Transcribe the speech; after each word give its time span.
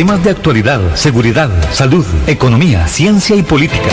temas 0.00 0.24
de 0.24 0.30
actualidad, 0.30 0.96
seguridad, 0.96 1.50
salud, 1.72 2.06
economía, 2.26 2.88
ciencia 2.88 3.36
y 3.36 3.42
política. 3.42 3.90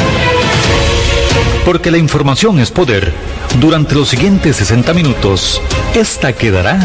Porque 1.65 1.91
la 1.91 1.97
información 1.97 2.59
es 2.59 2.71
poder. 2.71 3.11
Durante 3.59 3.93
los 3.93 4.07
siguientes 4.07 4.55
60 4.55 4.93
minutos, 4.93 5.61
esta 5.93 6.31
quedará 6.31 6.79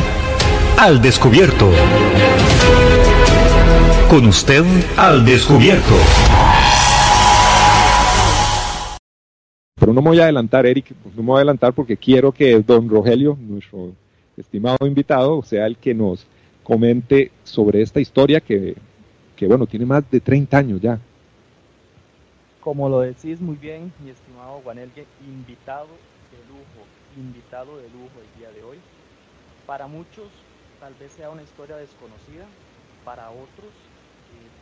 al 0.77 1.01
descubierto. 1.01 1.71
Con 4.11 4.27
usted 4.27 4.65
al 4.97 5.25
descubierto. 5.25 5.95
Pero 9.79 9.93
no 9.93 10.03
me 10.03 10.09
voy 10.09 10.19
a 10.19 10.25
adelantar, 10.25 10.67
Eric, 10.67 10.87
no 11.15 11.23
me 11.23 11.29
voy 11.29 11.37
a 11.37 11.39
adelantar 11.43 11.73
porque 11.75 11.97
quiero 11.97 12.33
que 12.33 12.59
don 12.59 12.89
Rogelio, 12.89 13.39
nuestro 13.41 13.93
estimado 14.37 14.85
invitado, 14.85 15.45
sea 15.45 15.67
el 15.67 15.77
que 15.77 15.95
nos 15.95 16.27
comente 16.65 17.31
sobre 17.45 17.83
esta 17.83 18.01
historia 18.01 18.41
que, 18.41 18.75
bueno, 19.47 19.67
tiene 19.67 19.87
más 19.87 20.09
de 20.11 20.21
30 20.21 20.59
años 20.59 20.81
ya. 20.81 20.99
Como 22.61 22.89
lo 22.89 23.01
decís 23.01 23.41
muy 23.41 23.57
bien, 23.57 23.93
mi 24.05 24.11
estimado 24.11 24.61
Juanelgue, 24.63 25.05
invitado 25.27 25.89
de 26.31 26.39
lujo, 26.49 26.87
invitado 27.17 27.77
de 27.77 27.89
lujo 27.89 28.11
el 28.21 28.41
día 28.41 28.51
de 28.53 28.63
hoy. 28.63 28.79
Para 29.67 29.87
muchos 29.87 30.29
tal 30.81 30.95
vez 30.95 31.13
sea 31.13 31.31
una 31.31 31.43
historia 31.43 31.77
desconocida, 31.77 32.47
para 33.05 33.31
otros 33.31 33.73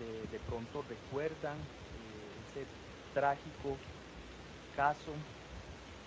eh, 0.01 0.27
de, 0.33 0.38
pronto 0.48 0.83
recuerdan 0.88 1.57
eh, 1.57 2.60
ese 2.60 2.65
trágico 3.15 3.77
caso 4.77 5.12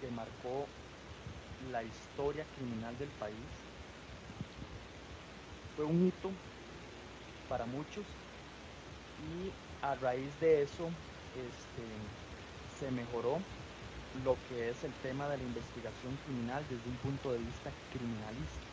que 0.02 0.08
marcó 0.16 0.66
la 1.72 1.84
historia 1.84 2.46
criminal 2.58 2.98
del 2.98 3.10
país. 3.20 3.36
Fue 5.76 5.86
un 5.86 6.08
hito 6.08 6.30
para 7.50 7.66
muchos 7.66 8.04
y 9.24 9.52
a 9.86 9.96
raíz 9.96 10.32
de 10.40 10.64
eso 10.64 10.88
este, 11.34 11.86
se 12.80 12.92
mejoró 12.92 13.40
lo 14.22 14.38
que 14.48 14.70
es 14.70 14.78
el 14.84 14.94
tema 15.02 15.28
de 15.28 15.38
la 15.38 15.44
investigación 15.44 16.14
criminal 16.26 16.62
desde 16.70 16.86
un 16.86 16.98
punto 17.02 17.34
de 17.34 17.40
vista 17.40 17.74
criminalista. 17.90 18.68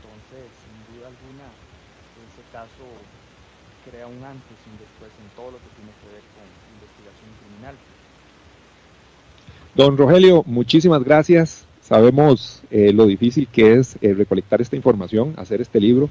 Entonces, 0.00 0.48
sin 0.64 0.76
duda 0.88 1.12
alguna, 1.12 1.46
ese 2.24 2.44
caso 2.52 2.84
crea 3.84 4.06
un 4.06 4.22
antes 4.24 4.56
y 4.64 4.70
un 4.72 4.78
después 4.80 5.12
en 5.20 5.28
todo 5.36 5.52
lo 5.52 5.58
que 5.60 5.70
tiene 5.76 5.92
que 6.00 6.08
ver 6.08 6.24
con 6.32 6.46
investigación 6.80 7.30
criminal. 7.44 7.76
Don 9.74 9.98
Rogelio, 9.98 10.42
muchísimas 10.46 11.04
gracias. 11.04 11.66
Sabemos 11.82 12.62
eh, 12.70 12.92
lo 12.94 13.04
difícil 13.06 13.46
que 13.48 13.74
es 13.74 13.98
eh, 14.00 14.14
recolectar 14.14 14.62
esta 14.62 14.76
información, 14.76 15.34
hacer 15.36 15.60
este 15.60 15.80
libro. 15.80 16.08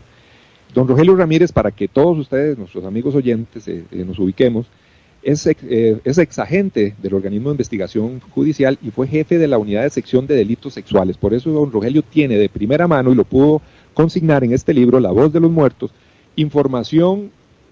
Don 0.74 0.88
Rogelio 0.88 1.16
Ramírez, 1.16 1.52
para 1.52 1.72
que 1.72 1.88
todos 1.88 2.18
ustedes, 2.18 2.58
nuestros 2.58 2.84
amigos 2.86 3.16
oyentes, 3.16 3.68
eh, 3.68 3.84
nos 3.92 4.18
ubiquemos, 4.20 4.66
es, 5.22 5.48
es 5.48 6.18
exagente 6.18 6.96
del 7.02 7.14
organismo 7.14 7.50
de 7.50 7.54
investigación 7.54 8.20
judicial 8.32 8.78
y 8.82 8.92
fue 8.92 9.08
jefe 9.08 9.38
de 9.38 9.48
la 9.48 9.58
unidad 9.58 9.84
de 9.84 9.90
sección 9.90 10.28
de 10.28 10.36
delitos 10.36 10.74
sexuales. 10.74 11.16
Por 11.16 11.34
eso 11.34 11.52
don 11.52 11.72
Rogelio 11.72 12.02
tiene 12.02 12.38
de 12.38 12.50
primera 12.50 12.88
mano 12.88 13.12
y 13.12 13.16
lo 13.16 13.24
pudo 13.24 13.62
consignar 13.94 14.44
en 14.44 14.52
este 14.52 14.74
libro, 14.74 15.00
La 15.00 15.12
voz 15.12 15.32
de 15.32 15.40
los 15.40 15.50
muertos, 15.50 15.92
información 16.36 17.32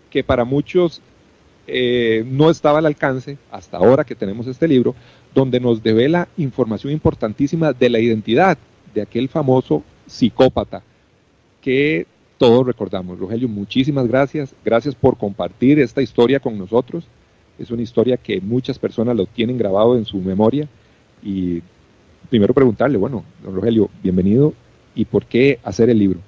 que 0.10 0.24
para 0.24 0.46
muchos 0.46 1.02
no 2.26 2.50
estaba 2.50 2.80
al 2.80 2.86
alcance 2.86 3.38
hasta 3.52 3.78
ahora 3.78 4.04
que 4.04 4.16
tenemos 4.16 4.48
este 4.48 4.68
libro, 4.68 4.96
donde 5.34 5.60
nos 5.60 5.84
devela 5.84 6.28
información 6.38 6.94
importantísima 6.94 7.74
de 7.74 7.90
la 7.90 8.00
identidad 8.00 8.58
de 8.94 9.02
aquel 9.02 9.30
famoso 9.30 9.84
psicópata 10.08 10.84
que 11.62 12.08
todos 12.42 12.66
recordamos. 12.66 13.20
Rogelio, 13.20 13.48
muchísimas 13.48 14.08
gracias. 14.08 14.56
Gracias 14.66 14.96
por 14.96 15.16
compartir 15.16 15.78
esta 15.78 16.02
historia 16.02 16.40
con 16.40 16.58
nosotros. 16.58 17.04
Es 17.60 17.70
una 17.70 17.84
historia 17.84 18.18
que 18.18 18.42
muchas 18.42 18.80
personas 18.80 19.16
lo 19.16 19.28
tienen 19.28 19.60
grabado 19.60 19.96
en 19.96 20.06
su 20.06 20.18
memoria. 20.18 20.68
Y 21.22 21.62
primero 22.32 22.52
preguntarle, 22.56 22.98
bueno, 22.98 23.24
don 23.44 23.54
Rogelio, 23.54 23.92
bienvenido. 24.02 24.56
¿Y 24.96 25.06
por 25.06 25.28
qué 25.28 25.60
hacer 25.64 25.92
el 25.92 26.00
libro? 26.00 26.20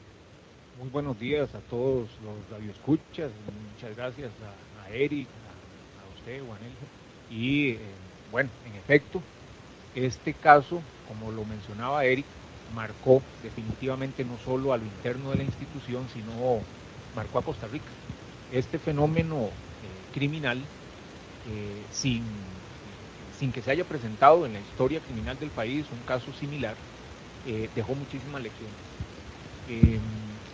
Muy 0.79 0.91
buenos 0.91 1.19
días 1.19 1.50
a 1.56 1.59
todos 1.62 2.07
los 2.24 2.59
radioescuchas. 2.59 3.31
Muchas 3.74 3.97
gracias 3.97 4.30
a, 4.85 4.94
Eric, 4.94 5.25
a, 5.25 6.19
usted, 6.19 6.44
Juanel. 6.45 6.74
Y 7.31 7.69
eh, 7.69 7.80
bueno, 8.31 8.51
en 8.69 8.75
efecto, 8.78 9.19
este 9.95 10.35
caso, 10.35 10.80
como 11.07 11.31
lo 11.31 11.44
mencionaba 11.44 12.06
Eric, 12.06 12.25
marcó 12.73 13.22
definitivamente 13.41 14.25
no 14.25 14.38
solo 14.38 14.73
a 14.73 14.78
lo 14.78 14.85
interno 14.85 15.31
de 15.31 15.38
la 15.38 15.44
institución, 15.44 16.09
sino 16.09 16.31
marcó 17.16 17.39
a 17.39 17.44
Costa 17.44 17.67
Rica. 17.67 17.91
Este 18.51 18.79
fenómeno 18.79 19.45
eh, 19.81 20.09
criminal, 20.13 20.57
eh, 21.45 21.85
sin, 21.91 22.23
sin 23.38 23.51
que 23.51 23.62
se 23.62 23.72
haya 23.72 23.83
presentado 23.85 24.45
en 24.45 24.53
la 24.53 24.59
historia 24.59 25.00
criminal 25.01 25.38
del 25.39 25.51
país 25.51 25.85
un 25.91 26.03
caso 26.03 26.33
similar, 26.33 26.75
eh, 27.45 27.69
dejó 27.75 27.95
muchísimas 27.95 28.41
lecciones. 28.41 28.75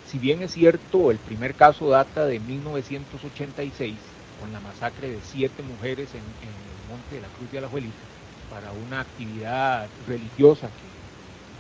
Si 0.05 0.19
bien 0.19 0.41
es 0.43 0.51
cierto, 0.53 1.11
el 1.11 1.17
primer 1.19 1.55
caso 1.55 1.89
data 1.89 2.25
de 2.25 2.39
1986, 2.39 3.95
con 4.39 4.51
la 4.51 4.59
masacre 4.59 5.09
de 5.09 5.21
siete 5.21 5.63
mujeres 5.63 6.13
en, 6.13 6.19
en 6.19 6.87
Monte 6.87 7.15
de 7.15 7.21
la 7.21 7.27
Cruz 7.29 7.49
de 7.51 7.57
Alajuelita 7.57 8.07
para 8.49 8.71
una 8.71 9.01
actividad 9.01 9.87
religiosa 10.07 10.75
que 10.75 10.98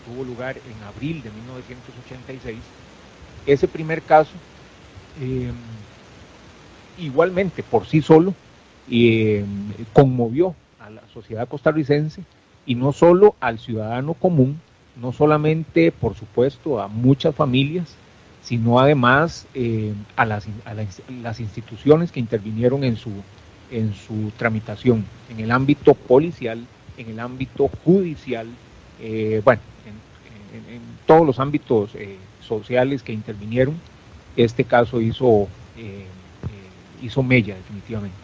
tuvo 0.09 0.23
lugar 0.23 0.57
en 0.57 0.87
abril 0.87 1.21
de 1.21 1.29
1986. 1.29 2.57
Ese 3.45 3.67
primer 3.67 4.01
caso, 4.01 4.31
eh, 5.21 5.51
igualmente 6.97 7.63
por 7.63 7.85
sí 7.85 8.01
solo, 8.01 8.33
eh, 8.89 9.45
conmovió 9.93 10.55
a 10.79 10.89
la 10.89 11.01
sociedad 11.13 11.47
costarricense 11.47 12.23
y 12.65 12.75
no 12.75 12.91
solo 12.91 13.35
al 13.39 13.59
ciudadano 13.59 14.13
común, 14.13 14.59
no 14.99 15.13
solamente, 15.13 15.91
por 15.91 16.15
supuesto, 16.15 16.81
a 16.81 16.87
muchas 16.87 17.35
familias, 17.35 17.87
sino 18.43 18.79
además 18.79 19.45
eh, 19.53 19.93
a, 20.15 20.25
las, 20.25 20.47
a 20.65 20.73
las 21.21 21.39
instituciones 21.39 22.11
que 22.11 22.19
intervinieron 22.19 22.83
en 22.83 22.97
su, 22.97 23.11
en 23.71 23.93
su 23.93 24.31
tramitación, 24.37 25.05
en 25.29 25.39
el 25.39 25.51
ámbito 25.51 25.93
policial, 25.93 26.65
en 26.97 27.09
el 27.09 27.19
ámbito 27.19 27.69
judicial, 27.85 28.47
eh, 29.01 29.41
bueno, 29.43 29.61
en, 30.53 30.81
todos 31.05 31.25
los 31.25 31.39
ámbitos 31.39 31.95
eh, 31.95 32.17
sociales 32.41 33.01
que 33.01 33.13
intervinieron, 33.13 33.75
este 34.35 34.63
caso 34.63 35.01
hizo, 35.01 35.47
eh, 35.77 36.05
hizo 37.01 37.23
mella 37.23 37.55
definitivamente. 37.55 38.17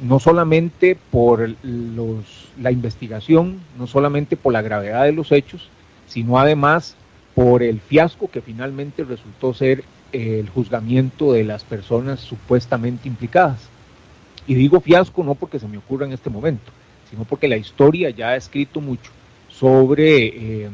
No 0.00 0.18
solamente 0.18 0.98
por 1.10 1.54
los, 1.62 2.48
la 2.60 2.70
investigación, 2.70 3.60
no 3.78 3.86
solamente 3.86 4.36
por 4.36 4.52
la 4.52 4.62
gravedad 4.62 5.04
de 5.04 5.12
los 5.12 5.32
hechos, 5.32 5.68
sino 6.06 6.38
además 6.38 6.96
por 7.34 7.62
el 7.62 7.80
fiasco 7.80 8.30
que 8.30 8.42
finalmente 8.42 9.04
resultó 9.04 9.54
ser 9.54 9.84
el 10.12 10.50
juzgamiento 10.50 11.32
de 11.32 11.44
las 11.44 11.64
personas 11.64 12.20
supuestamente 12.20 13.08
implicadas. 13.08 13.60
Y 14.46 14.54
digo 14.54 14.80
fiasco 14.80 15.22
no 15.22 15.34
porque 15.34 15.58
se 15.58 15.68
me 15.68 15.78
ocurra 15.78 16.04
en 16.04 16.12
este 16.12 16.28
momento, 16.28 16.70
sino 17.08 17.24
porque 17.24 17.48
la 17.48 17.56
historia 17.56 18.10
ya 18.10 18.30
ha 18.30 18.36
escrito 18.36 18.80
mucho 18.80 19.10
sobre 19.58 20.26
eh, 20.26 20.64
eh, 20.66 20.70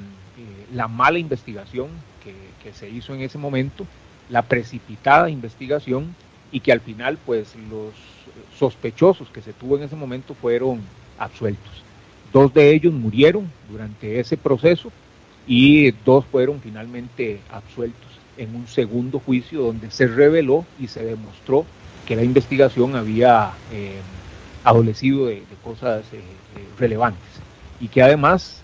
la 0.72 0.88
mala 0.88 1.18
investigación 1.18 1.88
que, 2.22 2.48
se 2.72 2.90
hizo 2.90 3.14
en 3.14 3.22
ese 3.22 3.38
momento, 3.38 3.86
la 4.28 4.42
precipitada 4.42 5.30
investigación 5.30 6.14
y 6.52 6.60
que 6.60 6.70
al 6.70 6.80
final 6.82 7.16
pues 7.24 7.54
los 7.70 7.94
sospechosos 8.58 9.30
que 9.30 9.40
se 9.40 9.54
tuvo 9.54 9.78
en 9.78 9.84
ese 9.84 9.96
momento 9.96 10.34
fueron 10.34 10.80
absueltos. 11.18 11.82
Dos 12.30 12.52
de 12.52 12.74
ellos 12.74 12.92
murieron 12.92 13.50
durante 13.70 14.20
ese 14.20 14.36
proceso 14.36 14.92
y 15.46 15.92
dos 16.04 16.26
fueron 16.26 16.60
finalmente 16.60 17.40
absueltos 17.50 18.06
en 18.36 18.54
un 18.54 18.68
segundo 18.68 19.18
juicio 19.18 19.62
donde 19.62 19.90
se 19.90 20.06
reveló 20.06 20.66
y 20.78 20.88
se 20.88 21.02
demostró 21.02 21.64
que 22.06 22.16
la 22.16 22.22
investigación 22.22 22.96
había 22.96 23.52
eh, 23.72 23.96
adolecido 24.62 25.24
de, 25.24 25.42
cosas 25.64 26.04
relevantes 26.78 27.37
y 27.80 27.88
que 27.88 28.02
además 28.02 28.62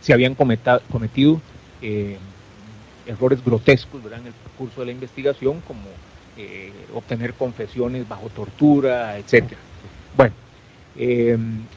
se 0.00 0.12
habían 0.12 0.34
cometido 0.34 1.40
errores 3.06 3.44
grotescos 3.44 4.00
en 4.04 4.26
el 4.26 4.32
curso 4.58 4.80
de 4.80 4.86
la 4.86 4.92
investigación, 4.92 5.60
como 5.66 5.82
obtener 6.94 7.34
confesiones 7.34 8.08
bajo 8.08 8.28
tortura, 8.28 9.18
etcétera. 9.18 9.60
Bueno, 10.16 10.34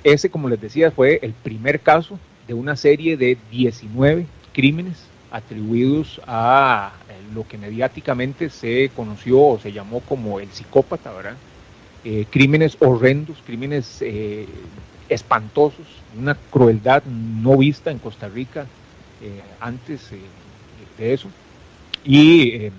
ese, 0.04 0.30
como 0.30 0.50
les 0.50 0.62
decía, 0.62 0.92
fue 0.92 1.20
el 1.22 1.34
primer 1.34 1.80
caso 1.80 2.20
de 2.48 2.54
una 2.54 2.76
serie 2.76 3.16
de 3.16 3.38
19 3.52 4.26
crímenes 4.54 5.10
atribuidos 5.32 6.20
a 6.26 6.92
eh, 7.10 7.14
lo 7.34 7.48
que 7.48 7.58
mediáticamente 7.58 8.50
se 8.50 8.90
conoció 8.96 9.40
o 9.40 9.60
se 9.60 9.72
llamó 9.72 10.00
como 10.02 10.40
el 10.40 10.50
psicópata, 10.50 11.14
¿verdad? 11.14 11.36
Eh, 12.04 12.26
crímenes 12.30 12.78
horrendos, 12.80 13.38
crímenes 13.46 14.02
eh, 14.02 14.48
espantosos, 15.10 15.86
una 16.18 16.36
crueldad 16.36 17.04
no 17.04 17.58
vista 17.58 17.92
en 17.92 18.00
Costa 18.00 18.30
Rica 18.30 18.66
antes 19.60 20.10
de 20.98 21.14
eso, 21.14 21.28
y 22.06 22.72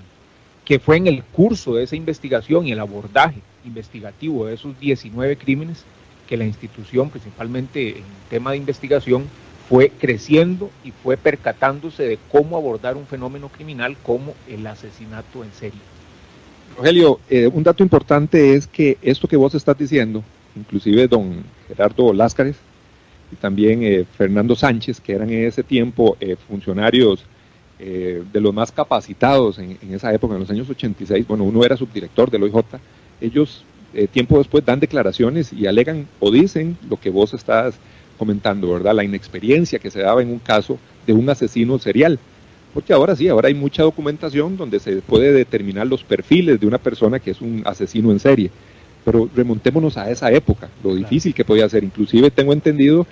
que 0.64 0.78
fue 0.78 0.96
en 0.96 1.06
el 1.06 1.22
curso 1.24 1.74
de 1.74 1.84
esa 1.84 1.96
investigación 1.96 2.66
y 2.66 2.72
el 2.72 2.80
abordaje 2.80 3.40
investigativo 3.64 4.46
de 4.46 4.54
esos 4.54 4.78
19 4.78 5.36
crímenes 5.36 5.84
que 6.28 6.36
la 6.36 6.44
institución, 6.44 7.10
principalmente 7.10 7.98
en 7.98 8.04
tema 8.30 8.52
de 8.52 8.58
investigación, 8.58 9.24
fue 9.68 9.90
creciendo 9.90 10.70
y 10.84 10.92
fue 10.92 11.16
percatándose 11.16 12.04
de 12.04 12.18
cómo 12.30 12.56
abordar 12.56 12.96
un 12.96 13.06
fenómeno 13.06 13.48
criminal 13.48 13.96
como 14.02 14.34
el 14.48 14.66
asesinato 14.66 15.44
en 15.44 15.52
serie. 15.52 15.80
Rogelio, 16.76 17.20
eh, 17.28 17.48
un 17.52 17.62
dato 17.62 17.82
importante 17.82 18.54
es 18.54 18.66
que 18.66 18.96
esto 19.02 19.28
que 19.28 19.36
vos 19.36 19.54
estás 19.54 19.76
diciendo, 19.76 20.22
inclusive 20.56 21.08
don 21.08 21.42
Gerardo 21.70 22.12
Láscares 22.12 22.56
y 23.32 23.36
también 23.36 23.82
eh, 23.82 24.04
Fernando 24.16 24.54
Sánchez, 24.54 25.00
que 25.00 25.12
eran 25.12 25.30
en 25.30 25.46
ese 25.46 25.62
tiempo 25.62 26.16
eh, 26.20 26.36
funcionarios 26.48 27.24
de 27.82 28.40
los 28.42 28.52
más 28.52 28.70
capacitados 28.70 29.58
en, 29.58 29.78
en, 29.80 29.94
esa 29.94 30.12
época, 30.12 30.34
en 30.34 30.40
los 30.40 30.50
años 30.50 30.68
86, 30.68 31.26
bueno, 31.26 31.44
uno 31.44 31.64
era 31.64 31.78
subdirector 31.78 32.30
del 32.30 32.42
OIJ, 32.42 32.76
ellos 33.22 33.64
tiempo 34.12 34.36
después 34.36 34.66
dan 34.66 34.80
declaraciones 34.80 35.50
y 35.50 35.66
alegan 35.66 36.06
o 36.18 36.30
dicen 36.30 36.76
lo 36.90 36.98
que 36.98 37.08
vos 37.08 37.32
estás 37.32 37.76
comentando, 38.20 38.70
¿verdad? 38.70 38.94
La 38.94 39.02
inexperiencia 39.02 39.78
que 39.78 39.90
se 39.90 40.00
daba 40.00 40.20
en 40.20 40.28
un 40.28 40.40
caso 40.40 40.78
de 41.06 41.14
un 41.14 41.30
asesino 41.30 41.78
serial. 41.78 42.18
Porque 42.74 42.92
ahora 42.92 43.16
sí, 43.16 43.28
ahora 43.28 43.48
hay 43.48 43.54
mucha 43.54 43.82
documentación 43.82 44.58
donde 44.58 44.78
se 44.78 44.96
puede 44.96 45.32
determinar 45.32 45.86
los 45.86 46.04
perfiles 46.04 46.60
de 46.60 46.66
una 46.66 46.76
persona 46.76 47.18
que 47.18 47.30
es 47.30 47.40
un 47.40 47.62
asesino 47.64 48.12
en 48.12 48.20
serie. 48.20 48.50
Pero 49.04 49.28
remontémonos 49.34 49.96
a 49.96 50.10
esa 50.10 50.30
época, 50.30 50.68
lo 50.84 50.94
difícil 50.94 51.34
que 51.34 51.44
podía 51.44 51.68
ser. 51.68 51.84
Inclusive 51.84 52.30
tengo 52.30 52.52
entendido 52.52 53.06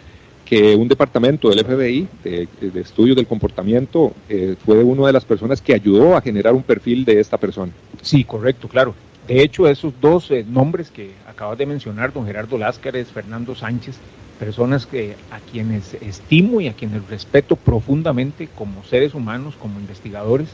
que 0.45 0.75
un 0.75 0.89
departamento 0.89 1.51
del 1.51 1.65
FBI 1.65 2.09
de, 2.25 2.49
de 2.61 2.81
estudios 2.81 3.17
del 3.17 3.27
comportamiento 3.27 4.15
eh, 4.31 4.57
fue 4.65 4.83
una 4.83 5.07
de 5.07 5.13
las 5.13 5.25
personas 5.25 5.61
que 5.61 5.75
ayudó 5.75 6.17
a 6.17 6.23
generar 6.23 6.55
un 6.55 6.63
perfil 6.63 7.05
de 7.05 7.21
esta 7.21 7.37
persona. 7.37 7.71
Sí, 8.01 8.25
correcto, 8.25 8.67
claro. 8.67 8.95
De 9.27 9.43
hecho, 9.43 9.69
esos 9.69 9.93
dos 10.01 10.31
eh, 10.31 10.47
nombres 10.49 10.91
que 10.91 11.11
acabas 11.29 11.59
de 11.59 11.67
mencionar, 11.67 12.15
don 12.15 12.25
Gerardo 12.25 12.57
Láscares, 12.57 13.09
Fernando 13.09 13.55
Sánchez, 13.55 13.97
personas 14.39 14.87
que, 14.87 15.17
a 15.31 15.39
quienes 15.41 15.93
estimo 15.95 16.63
y 16.63 16.69
a 16.69 16.73
quienes 16.73 17.07
respeto 17.09 17.57
profundamente 17.57 18.49
como 18.55 18.85
seres 18.85 19.13
humanos, 19.13 19.55
como 19.59 19.79
investigadores, 19.81 20.49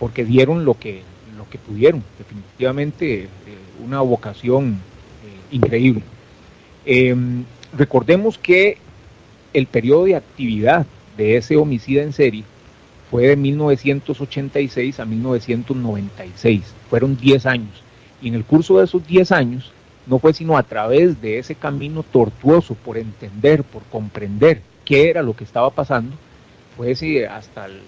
porque 0.00 0.24
dieron 0.24 0.64
lo 0.64 0.74
que, 0.74 1.02
lo 1.36 1.48
que 1.48 1.58
pudieron, 1.58 2.02
definitivamente 2.18 3.28
una 3.88 4.02
vocación 4.02 4.78
eh, 5.24 5.56
increíble. 5.56 6.02
Em, 6.84 7.44
recordemos 7.76 8.38
que 8.38 8.76
el 9.52 9.66
periodo 9.66 10.04
de 10.04 10.16
actividad 10.16 10.86
de 11.16 11.36
ese 11.36 11.56
homicida 11.56 12.02
en 12.02 12.12
serie 12.12 12.44
fue 13.10 13.28
de 13.28 13.36
1986 13.36 15.00
a 15.00 15.04
1996, 15.06 16.62
fueron 16.90 17.16
10 17.16 17.46
años, 17.46 17.82
y 18.20 18.28
en 18.28 18.34
el 18.34 18.44
curso 18.44 18.78
de 18.78 18.84
esos 18.84 19.06
10 19.06 19.32
años, 19.32 19.72
no 20.06 20.18
fue 20.18 20.32
sino 20.32 20.56
a 20.56 20.62
través 20.62 21.20
de 21.20 21.38
ese 21.38 21.54
camino 21.54 22.02
tortuoso 22.02 22.74
por 22.74 22.96
entender, 22.98 23.64
por 23.64 23.82
comprender 23.84 24.62
qué 24.84 25.10
era 25.10 25.22
lo 25.22 25.34
que 25.34 25.44
estaba 25.44 25.70
pasando, 25.70 26.14
fue 26.76 26.92
ese 26.92 27.26
hasta 27.26 27.66
el 27.66 27.80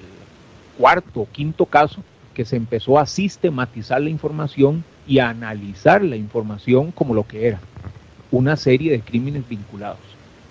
cuarto 0.78 1.20
o 1.20 1.28
quinto 1.30 1.66
caso 1.66 2.02
que 2.34 2.44
se 2.44 2.56
empezó 2.56 2.98
a 2.98 3.06
sistematizar 3.06 4.00
la 4.00 4.10
información 4.10 4.84
y 5.10 5.18
analizar 5.18 6.04
la 6.04 6.14
información 6.14 6.92
como 6.92 7.14
lo 7.14 7.26
que 7.26 7.48
era, 7.48 7.58
una 8.30 8.54
serie 8.54 8.92
de 8.92 9.00
crímenes 9.00 9.42
vinculados, 9.48 9.98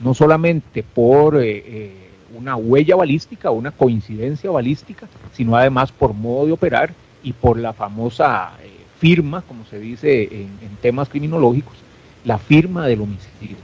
no 0.01 0.13
solamente 0.13 0.83
por 0.83 1.37
eh, 1.37 1.63
eh, 1.65 1.93
una 2.37 2.57
huella 2.57 2.97
balística, 2.97 3.51
una 3.51 3.71
coincidencia 3.71 4.51
balística, 4.51 5.07
sino 5.31 5.55
además 5.55 5.93
por 5.93 6.13
modo 6.13 6.45
de 6.45 6.51
operar 6.51 6.93
y 7.23 7.31
por 7.31 7.57
la 7.57 7.71
famosa 7.71 8.51
eh, 8.61 8.69
firma, 8.99 9.43
como 9.43 9.63
se 9.63 9.79
dice 9.79 10.23
en, 10.23 10.49
temas 10.81 11.07
criminológicos, 11.07 11.77
la 12.25 12.37
firma 12.37 12.85
del 12.85 12.99
homicida, 12.99 13.63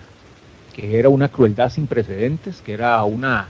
que 0.73 0.97
era 0.97 1.09
una 1.09 1.27
crueldad 1.27 1.71
sin 1.71 1.87
precedentes, 1.87 2.61
que 2.61 2.71
era 2.71 3.03
una, 3.03 3.49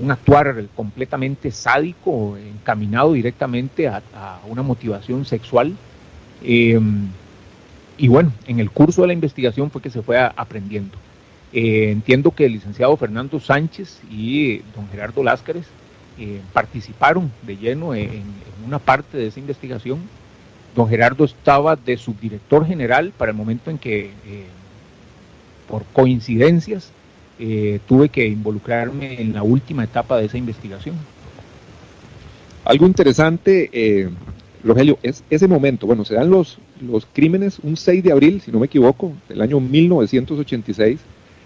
un 0.00 0.10
actuar 0.10 0.64
completamente 0.74 1.50
sádico, 1.50 2.38
encaminado 2.38 3.12
directamente 3.12 3.86
a, 3.86 4.00
una 4.48 4.62
motivación 4.62 5.26
sexual. 5.26 5.76
Em, 6.42 7.08
y 7.98 8.08
bueno, 8.08 8.32
en 8.46 8.60
el 8.60 8.70
curso 8.70 9.02
de 9.02 9.08
la 9.08 9.12
investigación 9.12 9.70
fue 9.70 9.80
que 9.80 9.90
se 9.90 10.02
fue 10.02 10.18
aprendiendo. 10.18 10.96
Eh, 11.52 11.90
entiendo 11.90 12.32
que 12.32 12.44
el 12.44 12.52
licenciado 12.52 12.96
Fernando 12.96 13.40
Sánchez 13.40 14.00
y 14.10 14.58
don 14.74 14.88
Gerardo 14.90 15.22
Láscares 15.22 15.64
eh, 16.18 16.40
participaron 16.52 17.30
de 17.42 17.56
lleno 17.56 17.94
en, 17.94 18.24
una 18.66 18.78
parte 18.78 19.16
de 19.16 19.28
esa 19.28 19.38
investigación 19.38 20.00
Don 20.74 20.88
Gerardo 20.88 21.24
estaba 21.24 21.76
de 21.76 21.96
subdirector 21.96 22.66
general 22.66 23.12
para 23.16 23.30
el 23.30 23.36
momento 23.36 23.70
en 23.70 23.78
que, 23.78 24.10
eh, 24.26 24.44
por 25.68 25.84
coincidencias, 25.86 26.92
tuve 27.86 28.08
que 28.10 28.26
involucrarme 28.26 29.20
en 29.20 29.32
la 29.32 29.42
última 29.42 29.84
etapa 29.84 30.18
de 30.18 30.26
esa 30.26 30.36
investigación. 30.36 30.96
Algo 32.64 32.86
interesante, 32.86 34.10
Rogelio, 34.66 34.98
es 35.02 35.22
ese 35.30 35.48
momento. 35.48 35.86
Bueno, 35.86 36.04
se 36.04 36.14
dan 36.14 36.30
los, 36.30 36.58
los 36.80 37.06
crímenes 37.12 37.58
un 37.62 37.76
6 37.76 38.02
de 38.02 38.12
abril, 38.12 38.40
si 38.40 38.50
no 38.50 38.58
me 38.58 38.66
equivoco, 38.66 39.12
del 39.28 39.40
año 39.40 39.60
1986. 39.60 41.00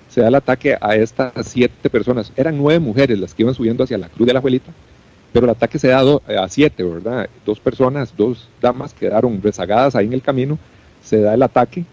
Se 0.08 0.20
da 0.20 0.28
el 0.28 0.34
ataque 0.34 0.76
a 0.80 0.96
estas 0.96 1.32
siete 1.46 1.88
personas. 1.88 2.32
Eran 2.36 2.58
nueve 2.58 2.80
mujeres 2.80 3.18
las 3.18 3.32
que 3.32 3.42
iban 3.42 3.54
subiendo 3.54 3.84
hacia 3.84 3.96
la 3.96 4.08
Cruz 4.08 4.26
de 4.26 4.32
la 4.32 4.40
Abuelita 4.40 4.72
pero 5.32 5.44
el 5.46 5.50
ataque 5.50 5.78
se 5.78 5.88
da 5.88 6.00
a 6.00 6.48
siete, 6.48 6.82
¿verdad? 6.82 7.28
Dos 7.46 7.60
personas, 7.60 8.14
dos 8.16 8.48
damas 8.60 8.94
quedaron 8.94 9.40
rezagadas 9.42 9.94
ahí 9.94 10.06
en 10.06 10.12
el 10.12 10.22
camino, 10.22 10.58
se 11.02 11.20
da 11.20 11.34
el 11.34 11.42
ataque, 11.42 11.84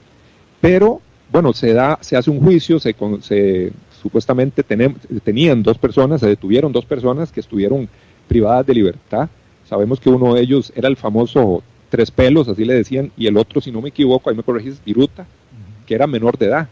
pero 0.59 1.01
bueno, 1.31 1.53
se 1.53 1.73
da, 1.73 1.97
se 2.01 2.17
hace 2.17 2.31
un 2.31 2.39
juicio, 2.39 2.79
se, 2.79 2.95
se 3.21 3.71
supuestamente 4.01 4.63
tenían 4.63 5.63
dos 5.63 5.77
personas, 5.77 6.21
se 6.21 6.27
detuvieron 6.27 6.71
dos 6.71 6.85
personas 6.85 7.31
que 7.31 7.39
estuvieron 7.39 7.87
privadas 8.27 8.65
de 8.65 8.73
libertad. 8.73 9.29
Sabemos 9.67 9.99
que 9.99 10.09
uno 10.09 10.35
de 10.35 10.41
ellos 10.41 10.71
era 10.75 10.87
el 10.87 10.97
famoso 10.97 11.63
tres 11.89 12.11
pelos, 12.11 12.47
así 12.47 12.65
le 12.65 12.73
decían, 12.73 13.11
y 13.17 13.27
el 13.27 13.37
otro, 13.37 13.61
si 13.61 13.71
no 13.71 13.81
me 13.81 13.89
equivoco, 13.89 14.29
ahí 14.29 14.35
me 14.35 14.43
corregís, 14.43 14.81
Viruta, 14.85 15.25
que 15.85 15.95
era 15.95 16.07
menor 16.07 16.37
de 16.37 16.47
edad. 16.47 16.69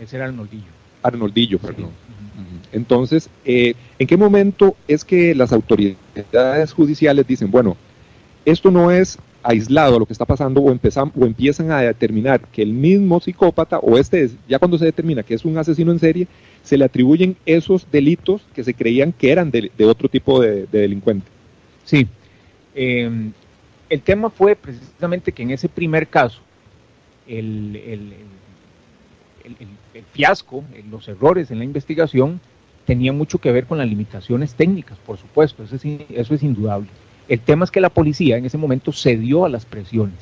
Ese 0.00 0.16
era 0.16 0.26
Arnoldillo. 0.26 0.70
Arnoldillo, 1.02 1.58
perdón. 1.58 1.90
Entonces, 2.72 3.30
eh, 3.44 3.74
¿en 3.98 4.06
qué 4.06 4.16
momento 4.16 4.76
es 4.86 5.04
que 5.04 5.34
las 5.34 5.52
autoridades 5.52 6.72
judiciales 6.72 7.26
dicen, 7.26 7.50
bueno, 7.50 7.76
esto 8.44 8.70
no 8.70 8.90
es 8.90 9.18
aislado 9.42 9.96
a 9.96 9.98
lo 9.98 10.06
que 10.06 10.12
está 10.12 10.24
pasando 10.24 10.60
o, 10.60 10.70
empezan, 10.70 11.10
o 11.18 11.24
empiezan 11.24 11.70
a 11.70 11.80
determinar 11.80 12.40
que 12.40 12.62
el 12.62 12.72
mismo 12.72 13.20
psicópata 13.20 13.78
o 13.78 13.96
este, 13.96 14.30
ya 14.48 14.58
cuando 14.58 14.78
se 14.78 14.84
determina 14.84 15.22
que 15.22 15.34
es 15.34 15.44
un 15.44 15.56
asesino 15.56 15.92
en 15.92 15.98
serie, 15.98 16.28
se 16.62 16.76
le 16.76 16.84
atribuyen 16.84 17.36
esos 17.46 17.86
delitos 17.90 18.42
que 18.54 18.64
se 18.64 18.74
creían 18.74 19.12
que 19.12 19.32
eran 19.32 19.50
de, 19.50 19.70
otro 19.84 20.08
tipo 20.08 20.40
de, 20.40 20.66
delincuente? 20.66 21.26
Sí. 21.84 22.06
Em, 22.80 23.32
el 23.88 24.02
tema 24.02 24.30
fue 24.30 24.54
precisamente 24.54 25.32
que 25.32 25.42
en 25.42 25.50
ese 25.50 25.68
primer 25.68 26.06
caso, 26.06 26.40
el, 27.26 27.74
el, 27.74 28.14
el 29.94 30.04
fiasco, 30.12 30.62
los 30.88 31.08
errores 31.08 31.50
en 31.50 31.58
la 31.58 31.64
investigación 31.64 32.40
tenía 32.86 33.12
mucho 33.12 33.38
que 33.38 33.50
ver 33.50 33.66
con 33.66 33.78
las 33.78 33.88
limitaciones 33.88 34.54
técnicas, 34.54 34.96
por 35.04 35.18
supuesto, 35.18 35.64
eso 35.64 35.74
es, 35.74 35.82
eso 36.08 36.34
es 36.34 36.42
indudable. 36.44 36.88
El 37.26 37.40
tema 37.40 37.64
es 37.64 37.70
que 37.72 37.80
la 37.80 37.90
policía 37.90 38.36
en 38.36 38.46
ese 38.46 38.58
momento 38.58 38.92
cedió 38.92 39.44
a 39.44 39.48
las 39.48 39.66
presiones. 39.66 40.16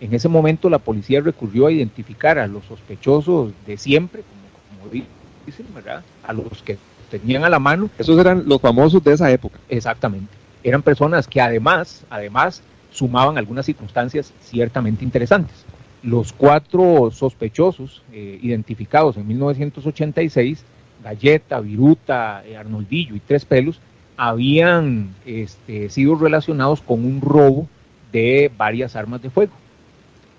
En 0.00 0.12
ese 0.14 0.28
momento 0.28 0.68
la 0.68 0.78
policía 0.78 1.20
recurrió 1.20 1.66
a 1.66 1.72
identificar 1.72 2.38
a 2.38 2.46
los 2.46 2.64
sospechosos 2.66 3.52
de 3.66 3.78
siempre, 3.78 4.22
como, 4.22 4.92
como 4.92 5.04
dicen, 5.46 5.66
¿verdad? 5.74 6.04
A 6.26 6.34
los 6.34 6.62
que 6.62 6.76
tenían 7.10 7.44
a 7.44 7.48
la 7.48 7.58
mano. 7.58 7.88
Esos 7.98 8.18
eran 8.18 8.44
los 8.46 8.60
famosos 8.60 9.02
de 9.02 9.14
esa 9.14 9.30
época. 9.30 9.58
Exactamente. 9.68 10.41
Eran 10.62 10.82
personas 10.82 11.26
que 11.26 11.40
además, 11.40 12.04
además, 12.10 12.62
sumaban 12.90 13.38
algunas 13.38 13.66
circunstancias 13.66 14.32
ciertamente 14.42 15.04
interesantes. 15.04 15.64
Los 16.02 16.32
cuatro 16.32 17.10
sospechosos 17.12 18.02
eh, 18.12 18.38
identificados 18.42 19.16
en 19.16 19.26
1986 19.26 20.64
Galleta, 21.02 21.60
Viruta, 21.60 22.42
eh, 22.46 22.56
Arnoldillo 22.56 23.14
y 23.14 23.20
Tres 23.20 23.44
Pelos 23.44 23.80
habían 24.16 25.14
este, 25.26 25.88
sido 25.90 26.14
relacionados 26.14 26.80
con 26.80 27.04
un 27.04 27.20
robo 27.20 27.66
de 28.12 28.50
varias 28.56 28.94
armas 28.94 29.22
de 29.22 29.30
fuego. 29.30 29.52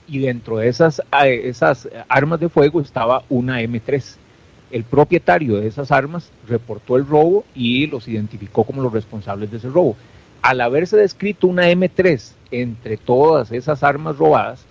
Y 0.08 0.20
dentro 0.20 0.58
de 0.58 0.68
esas, 0.68 1.02
esas 1.24 1.90
armas 2.08 2.40
de 2.40 2.50
fuego 2.50 2.82
estaba 2.82 3.24
una 3.30 3.62
M3. 3.62 4.16
El 4.72 4.84
propietario 4.84 5.58
de 5.58 5.68
esas 5.68 5.92
armas 5.92 6.30
reportó 6.48 6.98
el 6.98 7.06
robo 7.06 7.46
y 7.56 7.88
los 7.88 8.08
identificó 8.08 8.64
como 8.64 8.82
los 8.82 8.94
responsables 8.94 9.50
de 9.52 9.58
ese 9.58 9.70
robo. 9.70 9.96
Al 10.44 10.62
haberse 10.62 10.96
descrito 10.96 11.48
una 11.48 11.72
M3 11.72 12.34
entre 12.52 12.98
todas 12.98 13.52
esas 13.52 13.82
armas 13.82 14.18
robadas, 14.18 14.64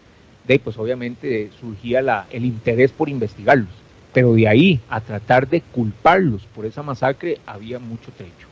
de, 0.46 0.60
pues 0.60 0.78
obviamente 0.78 1.50
surgía 1.60 2.00
la, 2.02 2.26
el 2.30 2.44
interés 2.44 2.92
por 2.92 3.08
investigarlos 3.08 3.82
pero 4.12 4.34
de 4.34 4.46
ahí 4.46 4.80
a 4.88 5.00
tratar 5.00 5.48
de 5.48 5.60
culparlos 5.60 6.42
por 6.54 6.66
esa 6.66 6.82
masacre 6.82 7.38
había 7.46 7.78
mucho 7.78 8.10
trecho. 8.12 8.46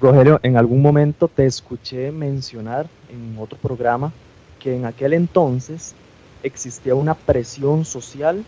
Rogelio, 0.00 0.40
en 0.42 0.56
algún 0.56 0.80
momento 0.80 1.28
te 1.28 1.44
escuché 1.44 2.10
mencionar 2.10 2.88
en 3.10 3.36
otro 3.38 3.58
programa 3.58 4.12
que 4.58 4.74
en 4.74 4.86
aquel 4.86 5.12
entonces 5.12 5.94
existía 6.42 6.94
una 6.94 7.14
presión 7.14 7.84
social 7.84 8.44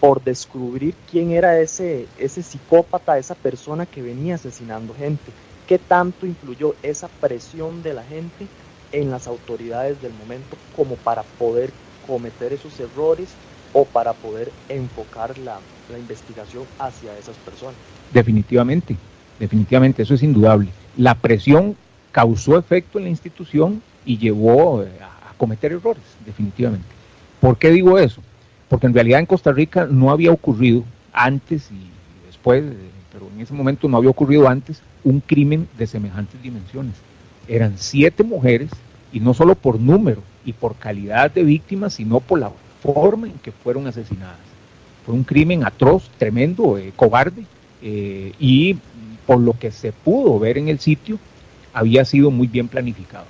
por 0.00 0.22
descubrir 0.22 0.94
quién 1.10 1.32
era 1.32 1.60
ese, 1.60 2.06
ese 2.18 2.42
psicópata, 2.42 3.18
esa 3.18 3.34
persona 3.34 3.84
que 3.84 4.00
venía 4.00 4.36
asesinando 4.36 4.94
gente. 4.94 5.32
¿Qué 5.68 5.78
tanto 5.78 6.26
influyó 6.26 6.74
esa 6.82 7.08
presión 7.08 7.82
de 7.82 7.94
la 7.94 8.02
gente 8.02 8.48
en 8.90 9.10
las 9.10 9.28
autoridades 9.28 10.00
del 10.02 10.12
momento 10.14 10.56
como 10.74 10.96
para 10.96 11.22
poder 11.22 11.70
cometer 12.06 12.52
esos 12.52 12.80
errores 12.80 13.28
o 13.74 13.84
para 13.84 14.14
poder 14.14 14.50
enfocar 14.68 15.36
la, 15.38 15.60
investigación 15.96 16.64
hacia 16.78 17.16
esas 17.18 17.36
personas? 17.36 17.76
Definitivamente, 18.12 18.96
definitivamente, 19.38 20.02
eso 20.02 20.14
es 20.14 20.22
indudable. 20.22 20.70
La 20.96 21.14
presión 21.14 21.76
causó 22.12 22.58
efecto 22.58 22.98
en 22.98 23.04
la 23.04 23.10
institución 23.10 23.82
y 24.06 24.16
llevó 24.16 24.82
eh, 24.82 24.88
a 25.02 25.34
cometer 25.36 25.72
errores, 25.72 26.02
definitivamente. 26.24 26.86
¿Por 27.40 27.58
qué 27.58 27.70
digo 27.70 27.98
eso? 27.98 28.22
porque 28.68 28.86
en 28.86 28.94
realidad 28.94 29.20
en 29.20 29.26
Costa 29.26 29.52
Rica 29.52 29.86
no 29.90 30.10
había 30.10 30.30
ocurrido 30.30 30.84
antes 31.12 31.70
y 31.70 31.90
después, 32.26 32.64
pero 33.12 33.28
en 33.34 33.40
ese 33.40 33.54
momento 33.54 33.88
no 33.88 33.96
había 33.96 34.10
ocurrido 34.10 34.48
antes 34.48 34.82
un 35.04 35.20
crimen 35.20 35.68
de 35.78 35.86
semejantes 35.86 36.42
dimensiones. 36.42 36.94
Eran 37.46 37.74
siete 37.76 38.22
mujeres 38.22 38.70
y 39.12 39.20
no 39.20 39.34
solo 39.34 39.54
por 39.54 39.80
número 39.80 40.22
y 40.44 40.52
por 40.52 40.76
calidad 40.76 41.30
de 41.30 41.42
víctimas, 41.42 41.94
sino 41.94 42.20
por 42.20 42.38
la 42.38 42.52
forma 42.82 43.26
en 43.26 43.38
que 43.38 43.52
fueron 43.52 43.86
asesinadas. 43.86 44.38
Fue 45.04 45.14
un 45.14 45.24
crimen 45.24 45.64
atroz, 45.64 46.10
tremendo, 46.18 46.76
eh, 46.76 46.92
cobarde 46.94 47.44
eh, 47.82 48.32
y 48.38 48.76
por 49.26 49.40
lo 49.40 49.52
que 49.52 49.70
se 49.70 49.92
pudo 49.92 50.38
ver 50.38 50.58
en 50.58 50.68
el 50.68 50.78
sitio, 50.78 51.18
había 51.72 52.04
sido 52.04 52.30
muy 52.30 52.46
bien 52.46 52.68
planificado. 52.68 53.26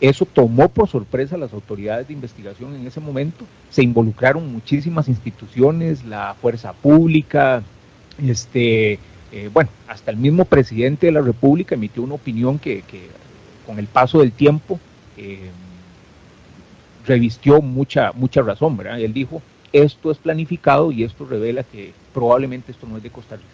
Eso 0.00 0.24
tomó 0.24 0.68
por 0.68 0.88
sorpresa 0.88 1.34
a 1.34 1.38
las 1.38 1.52
autoridades 1.52 2.08
de 2.08 2.14
investigación 2.14 2.74
en 2.74 2.86
ese 2.86 3.00
momento. 3.00 3.44
Se 3.68 3.82
involucraron 3.82 4.50
muchísimas 4.50 5.08
instituciones, 5.08 6.04
la 6.04 6.34
fuerza 6.40 6.72
pública, 6.72 7.62
este, 8.18 8.98
eh, 9.32 9.48
bueno, 9.52 9.70
hasta 9.86 10.10
el 10.10 10.16
mismo 10.16 10.44
presidente 10.44 11.06
de 11.06 11.12
la 11.12 11.20
República 11.20 11.74
emitió 11.74 12.02
una 12.02 12.14
opinión 12.14 12.58
que, 12.58 12.82
con 13.66 13.78
el 13.78 13.86
paso 13.86 14.20
del 14.20 14.32
tiempo 14.32 14.80
eh, 15.16 15.50
revistió 17.06 17.60
mucha, 17.62 18.12
mucha 18.12 18.42
razón, 18.42 18.76
¿verdad? 18.76 19.00
Él 19.00 19.12
dijo, 19.12 19.40
esto 19.72 20.10
es 20.10 20.18
planificado 20.18 20.90
y 20.90 21.04
esto 21.04 21.24
revela 21.26 21.62
que 21.62 21.92
probablemente 22.12 22.72
esto 22.72 22.86
no 22.86 22.96
es 22.96 23.02
de 23.02 23.10
Costa 23.10 23.36
Rica. 23.36 23.48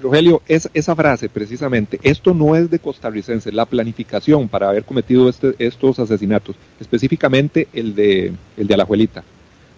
Rogelio, 0.00 0.42
es, 0.46 0.68
esa 0.74 0.94
frase 0.94 1.28
precisamente, 1.28 1.98
esto 2.02 2.34
no 2.34 2.54
es 2.54 2.70
de 2.70 2.78
costarricense, 2.78 3.50
la 3.50 3.64
planificación 3.64 4.48
para 4.48 4.68
haber 4.68 4.84
cometido 4.84 5.28
este, 5.28 5.54
estos 5.58 5.98
asesinatos, 5.98 6.54
específicamente 6.78 7.68
el 7.72 7.94
de, 7.94 8.32
el 8.58 8.66
de 8.66 8.74
Alajuelita. 8.74 9.24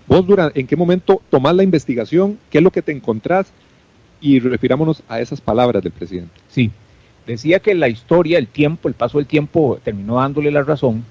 Vos, 0.09 0.27
durante, 0.27 0.59
¿en 0.59 0.67
qué 0.67 0.75
momento 0.75 1.21
tomás 1.31 1.55
la 1.55 1.63
investigación? 1.63 2.39
¿Qué 2.51 2.59
es 2.59 2.65
lo 2.65 2.71
que 2.71 2.83
te 2.83 2.93
encontrás? 2.93 3.53
Y 4.21 4.41
refirámonos 4.41 5.03
a 5.09 5.21
esas 5.21 5.41
palabras 5.41 5.83
del 5.83 5.93
presidente. 5.93 6.33
Sí, 6.49 6.71
decía 7.27 7.61
que 7.61 7.75
la 7.75 7.89
historia, 7.89 8.39
el 8.39 8.49
tiempo, 8.49 8.89
el 8.89 8.95
paso 8.95 9.19
del 9.19 9.27
tiempo 9.27 9.79
terminó 9.83 10.17
dándole 10.17 10.51
la 10.51 10.63
razón 10.63 11.05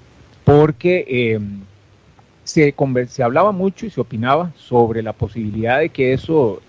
porque 0.44 1.04
eh, 1.08 1.40
se, 2.44 2.74
se 3.08 3.22
hablaba 3.22 3.52
mucho 3.52 3.86
y 3.86 3.90
se 3.90 4.00
opinaba 4.00 4.52
sobre 4.56 5.02
la 5.02 5.12
posibilidad 5.12 5.78
de 5.78 5.90
que 5.90 6.12
eso, 6.12 6.60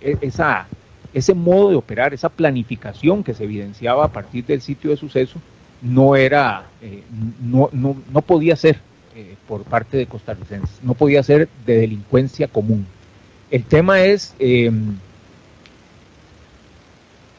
e, 0.00 0.10
e, 0.12 0.18
esa 0.20 0.66
ese 1.14 1.32
modo 1.32 1.70
de 1.70 1.76
operar, 1.76 2.12
esa 2.12 2.28
planificación 2.28 3.22
que 3.22 3.34
se 3.34 3.44
evidenciaba 3.44 4.04
a 4.04 4.08
partir 4.08 4.44
del 4.44 4.60
sitio 4.60 4.90
de 4.90 4.96
suceso, 4.96 5.40
no 5.80 6.16
era, 6.16 6.66
eh, 6.82 7.02
no, 7.40 7.70
no, 7.72 7.96
no, 8.12 8.22
podía 8.22 8.56
ser 8.56 8.78
eh, 9.14 9.36
por 9.46 9.62
parte 9.62 9.96
de 9.96 10.06
costarricenses, 10.06 10.80
no 10.82 10.94
podía 10.94 11.22
ser 11.22 11.48
de 11.64 11.78
delincuencia 11.78 12.48
común. 12.48 12.84
El 13.50 13.62
tema 13.62 14.02
es, 14.02 14.34
em, 14.40 14.96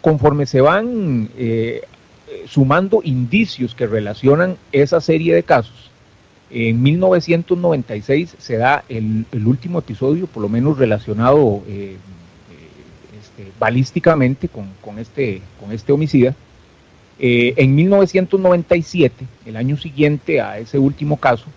conforme 0.05 0.45
se 0.45 0.61
van 0.61 1.31
eh, 1.35 1.81
sumando 2.47 3.01
indicios 3.03 3.73
que 3.73 3.87
relacionan 3.87 4.55
esa 4.71 5.01
serie 5.01 5.33
de 5.33 5.41
casos, 5.41 5.89
en 6.51 6.83
1996 6.83 8.35
se 8.37 8.57
da 8.57 8.83
el, 8.87 9.25
último 9.47 9.79
episodio, 9.79 10.27
por 10.27 10.43
lo 10.43 10.47
menos 10.47 10.77
relacionado 10.77 11.63
este, 11.65 13.51
balísticamente 13.59 14.47
con, 14.47 14.99
este, 14.99 15.41
con 15.59 15.71
este 15.71 15.91
homicida. 15.91 16.35
Eh, 17.17 17.55
en 17.57 17.73
1997, 17.73 19.25
el 19.47 19.55
año 19.55 19.75
siguiente 19.75 20.39
a 20.39 20.59
ese 20.59 20.77
último 20.77 21.17
caso, 21.17 21.47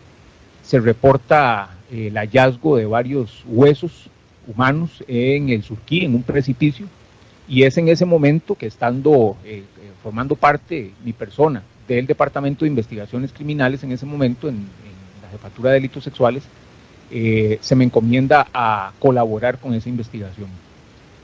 se 0.62 0.80
reporta 0.80 1.76
eh, 1.92 2.06
el 2.06 2.14
hallazgo 2.16 2.78
de 2.78 2.86
varios 2.86 3.44
huesos 3.46 4.08
humanos 4.46 5.04
en 5.06 5.50
el 5.50 5.62
Surquí, 5.62 6.06
en 6.06 6.14
un 6.14 6.22
precipicio, 6.22 6.86
y 7.48 7.62
es 7.62 7.78
en 7.78 7.88
ese 7.88 8.04
momento 8.04 8.54
que 8.54 8.66
estando 8.66 9.36
eh, 9.44 9.64
formando 10.02 10.36
parte 10.36 10.92
mi 11.04 11.12
persona 11.12 11.62
del 11.86 12.06
Departamento 12.06 12.64
de 12.64 12.70
Investigaciones 12.70 13.32
Criminales, 13.32 13.82
en 13.82 13.92
ese 13.92 14.06
momento 14.06 14.48
en, 14.48 14.66
la 15.22 15.30
Jefatura 15.30 15.70
de 15.70 15.74
Delitos 15.74 16.04
Sexuales, 16.04 16.44
se 17.10 17.74
me 17.74 17.84
encomienda 17.84 18.46
a 18.52 18.92
colaborar 18.98 19.58
con 19.58 19.74
esa 19.74 19.88
investigación. 19.88 20.48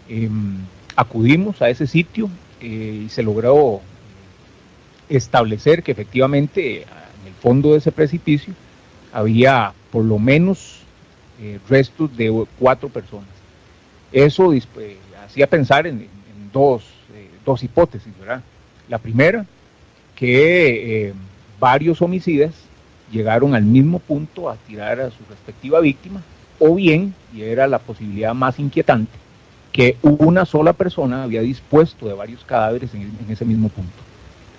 Em, 0.09 0.59
acudimos 0.97 1.63
a 1.63 1.69
ese 1.71 1.87
sitio 1.87 2.29
eh, 2.61 3.05
y 3.07 3.09
se 3.09 3.23
logró 3.23 3.81
establecer 5.09 5.83
que 5.83 5.93
efectivamente 5.93 6.83
en 6.83 7.29
el 7.29 7.35
fondo 7.41 7.73
de 7.73 7.79
ese 7.79 7.93
precipicio 7.93 8.55
había 9.13 9.73
por 9.91 10.05
lo 10.05 10.19
menos 10.19 10.81
eh, 11.41 11.59
restos 11.69 12.17
de 12.17 12.47
cuatro 12.59 12.89
personas. 12.89 13.29
Eso 14.13 14.53
eh, 14.53 14.97
hacía 15.25 15.47
pensar 15.47 15.87
en, 15.87 16.09
dos, 16.53 16.85
dos, 17.45 17.63
hipótesis, 17.63 18.13
¿verdad? 18.19 18.43
La 18.89 18.99
primera, 18.99 19.45
que 20.15 21.13
varios 21.59 22.01
homicidas 22.03 22.53
llegaron 23.11 23.55
al 23.55 23.65
mismo 23.65 23.99
punto 23.99 24.49
a 24.49 24.57
tirar 24.57 25.01
a 25.01 25.11
su 25.11 25.25
respectiva 25.29 25.81
víctima, 25.81 26.23
o 26.59 26.75
bien, 26.75 27.15
y 27.35 27.43
era 27.43 27.67
la 27.67 27.79
posibilidad 27.79 28.35
más 28.35 28.59
inquietante, 28.59 29.13
que 29.73 29.97
una 30.03 30.45
sola 30.45 30.73
persona 30.73 31.25
había 31.25 31.43
dispuesto 31.43 32.07
de 32.07 32.15
varios 32.15 32.45
cadáveres 32.45 32.95
en, 32.95 33.13
ese 33.29 33.45
mismo 33.45 33.69
punto. 33.69 33.93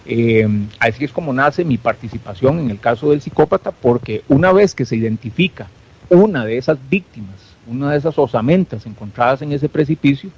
Eh, 0.06 0.48
así 0.80 1.06
es 1.06 1.12
como 1.12 1.34
nace 1.34 1.66
mi 1.66 1.78
participación 1.78 2.60
en 2.60 2.70
el 2.70 2.80
caso 2.80 3.12
del 3.12 3.22
psicópata, 3.22 3.72
porque 3.72 4.24
una 4.28 4.52
vez 4.52 4.76
que 4.76 4.86
se 4.86 4.96
identifica 4.96 5.68
una 6.10 6.46
de 6.46 6.58
esas 6.58 6.78
víctimas, 6.90 7.36
una 7.68 7.92
de 7.92 7.98
esas 7.98 8.18
osamentas 8.20 8.86
encontradas 8.86 9.42
en 9.42 9.52
ese 9.52 9.70
precipicio, 9.70 10.30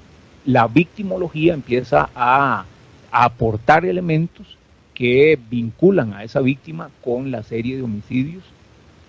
la 0.47 0.67
victimología 0.67 1.53
empieza 1.53 2.09
a, 2.15 2.65
aportar 3.09 3.85
elementos 3.85 4.57
que 4.93 5.39
vinculan 5.49 6.13
a 6.13 6.23
esa 6.23 6.41
víctima 6.41 6.89
con 7.03 7.31
la 7.31 7.41
serie 7.41 7.77
de 7.77 7.83
homicidios 7.83 8.43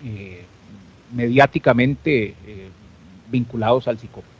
eh, 0.05 0.45
mediáticamente 1.13 2.35
eh, 2.45 2.69
vinculados 3.29 3.87
al 3.87 3.99
psicópata. 3.99 4.33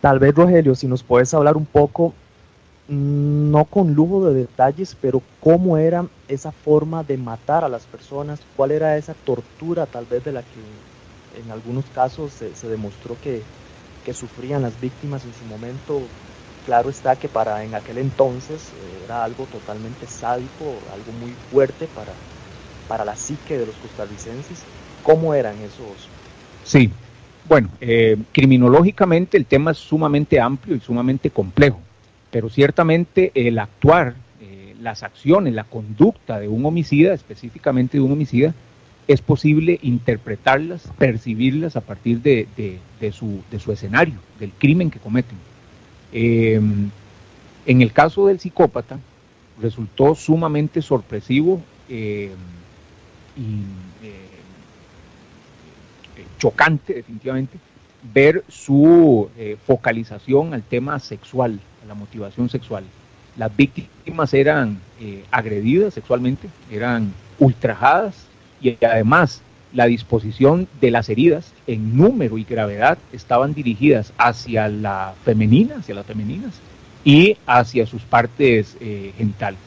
Tal 0.00 0.18
vez, 0.18 0.34
Rogelio, 0.34 0.74
si 0.74 0.86
nos 0.86 1.02
puedes 1.02 1.32
hablar 1.32 1.56
un 1.56 1.64
poco, 1.64 2.12
mm, 2.88 3.50
no 3.50 3.64
con 3.64 3.94
lujo 3.94 4.26
de 4.28 4.34
detalles, 4.34 4.96
pero 5.00 5.22
cómo 5.40 5.78
era 5.78 6.06
esa 6.28 6.52
forma 6.52 7.04
de 7.04 7.16
matar 7.16 7.64
a 7.64 7.68
las 7.68 7.84
personas, 7.84 8.40
cuál 8.56 8.70
era 8.70 8.96
esa 8.98 9.14
tortura 9.24 9.86
tal 9.86 10.04
vez 10.04 10.24
de 10.24 10.32
la 10.32 10.42
que 10.42 11.42
en 11.42 11.50
algunos 11.50 11.84
casos 11.94 12.32
se, 12.32 12.68
demostró 12.68 13.16
que, 13.22 13.42
sufrían 14.12 14.62
las 14.62 14.78
víctimas 14.80 15.24
en 15.24 15.32
su 15.32 15.44
momento. 15.46 16.02
Claro 16.66 16.90
está 16.90 17.16
que 17.16 17.28
para 17.28 17.62
en 17.62 17.74
aquel 17.74 17.98
entonces 17.98 18.60
eh, 18.60 19.04
era 19.04 19.22
algo 19.22 19.44
totalmente 19.44 20.06
sádico, 20.06 20.64
algo 20.92 21.12
muy 21.20 21.32
fuerte 21.50 21.86
para, 21.94 22.12
para 22.88 23.04
la 23.04 23.16
psique 23.16 23.58
de 23.58 23.66
los 23.66 23.74
costarricenses. 23.76 24.62
¿Cómo 25.02 25.34
eran 25.34 25.54
esos? 25.58 26.08
Sí, 26.64 26.90
bueno, 27.46 27.68
eh, 27.80 28.16
criminológicamente 28.32 29.36
el 29.36 29.44
tema 29.44 29.72
es 29.72 29.78
sumamente 29.78 30.40
amplio 30.40 30.76
y 30.76 30.80
sumamente 30.80 31.28
complejo, 31.28 31.78
pero 32.30 32.48
ciertamente 32.48 33.30
el 33.34 33.58
actuar, 33.58 34.14
eh, 34.40 34.74
las 34.80 35.02
acciones, 35.02 35.52
la 35.52 35.64
conducta 35.64 36.40
de 36.40 36.48
un 36.48 36.64
homicida, 36.64 37.12
específicamente 37.12 37.98
de 37.98 38.02
un 38.02 38.12
homicida, 38.12 38.54
es 39.06 39.20
posible 39.20 39.78
interpretarlas, 39.82 40.88
percibirlas 40.98 41.76
a 41.76 41.80
partir 41.80 42.20
de, 42.22 42.48
su, 43.12 43.42
escenario, 43.72 44.14
del 44.38 44.50
crimen 44.52 44.90
que 44.90 44.98
cometen. 44.98 45.36
Em, 46.12 46.90
en 47.66 47.82
el 47.82 47.92
caso 47.92 48.26
del 48.26 48.40
psicópata, 48.40 48.98
resultó 49.60 50.14
sumamente 50.14 50.82
sorpresivo 50.82 51.60
em, 51.88 52.30
y 53.36 53.62
chocante 56.38 56.94
definitivamente 56.94 57.58
ver 58.12 58.44
su 58.48 59.30
eh, 59.38 59.56
focalización 59.66 60.52
al 60.52 60.62
tema 60.62 60.98
sexual, 60.98 61.58
a 61.82 61.86
la 61.86 61.94
motivación 61.94 62.48
sexual. 62.50 62.84
las 63.36 63.56
víctimas 63.56 64.32
eran 64.34 64.78
eh, 65.00 65.24
agredidas 65.30 65.94
sexualmente, 65.94 66.48
eran 66.70 67.12
ultrajadas 67.38 68.23
y 68.64 68.78
además 68.84 69.42
la 69.74 69.86
disposición 69.86 70.68
de 70.80 70.90
las 70.90 71.08
heridas 71.08 71.52
en 71.66 71.96
número 71.96 72.38
y 72.38 72.44
gravedad 72.44 72.96
estaban 73.12 73.54
dirigidas 73.54 74.12
hacia 74.16 74.68
la 74.68 75.14
femenina, 75.24 75.76
hacia 75.76 75.94
las 75.94 76.06
femeninas 76.06 76.54
y 77.04 77.36
hacia 77.46 77.86
sus 77.86 78.02
partes 78.02 78.76
eh, 78.80 79.12
genitales, 79.18 79.60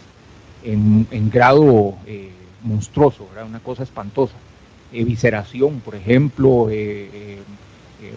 en, 0.63 1.29
grado 1.29 1.95
eh, 2.07 2.31
monstruoso, 2.63 3.27
una 3.47 3.59
cosa 3.59 3.83
espantosa. 3.83 4.33
visceración, 4.91 5.81
por 5.81 5.93
ejemplo, 5.95 6.69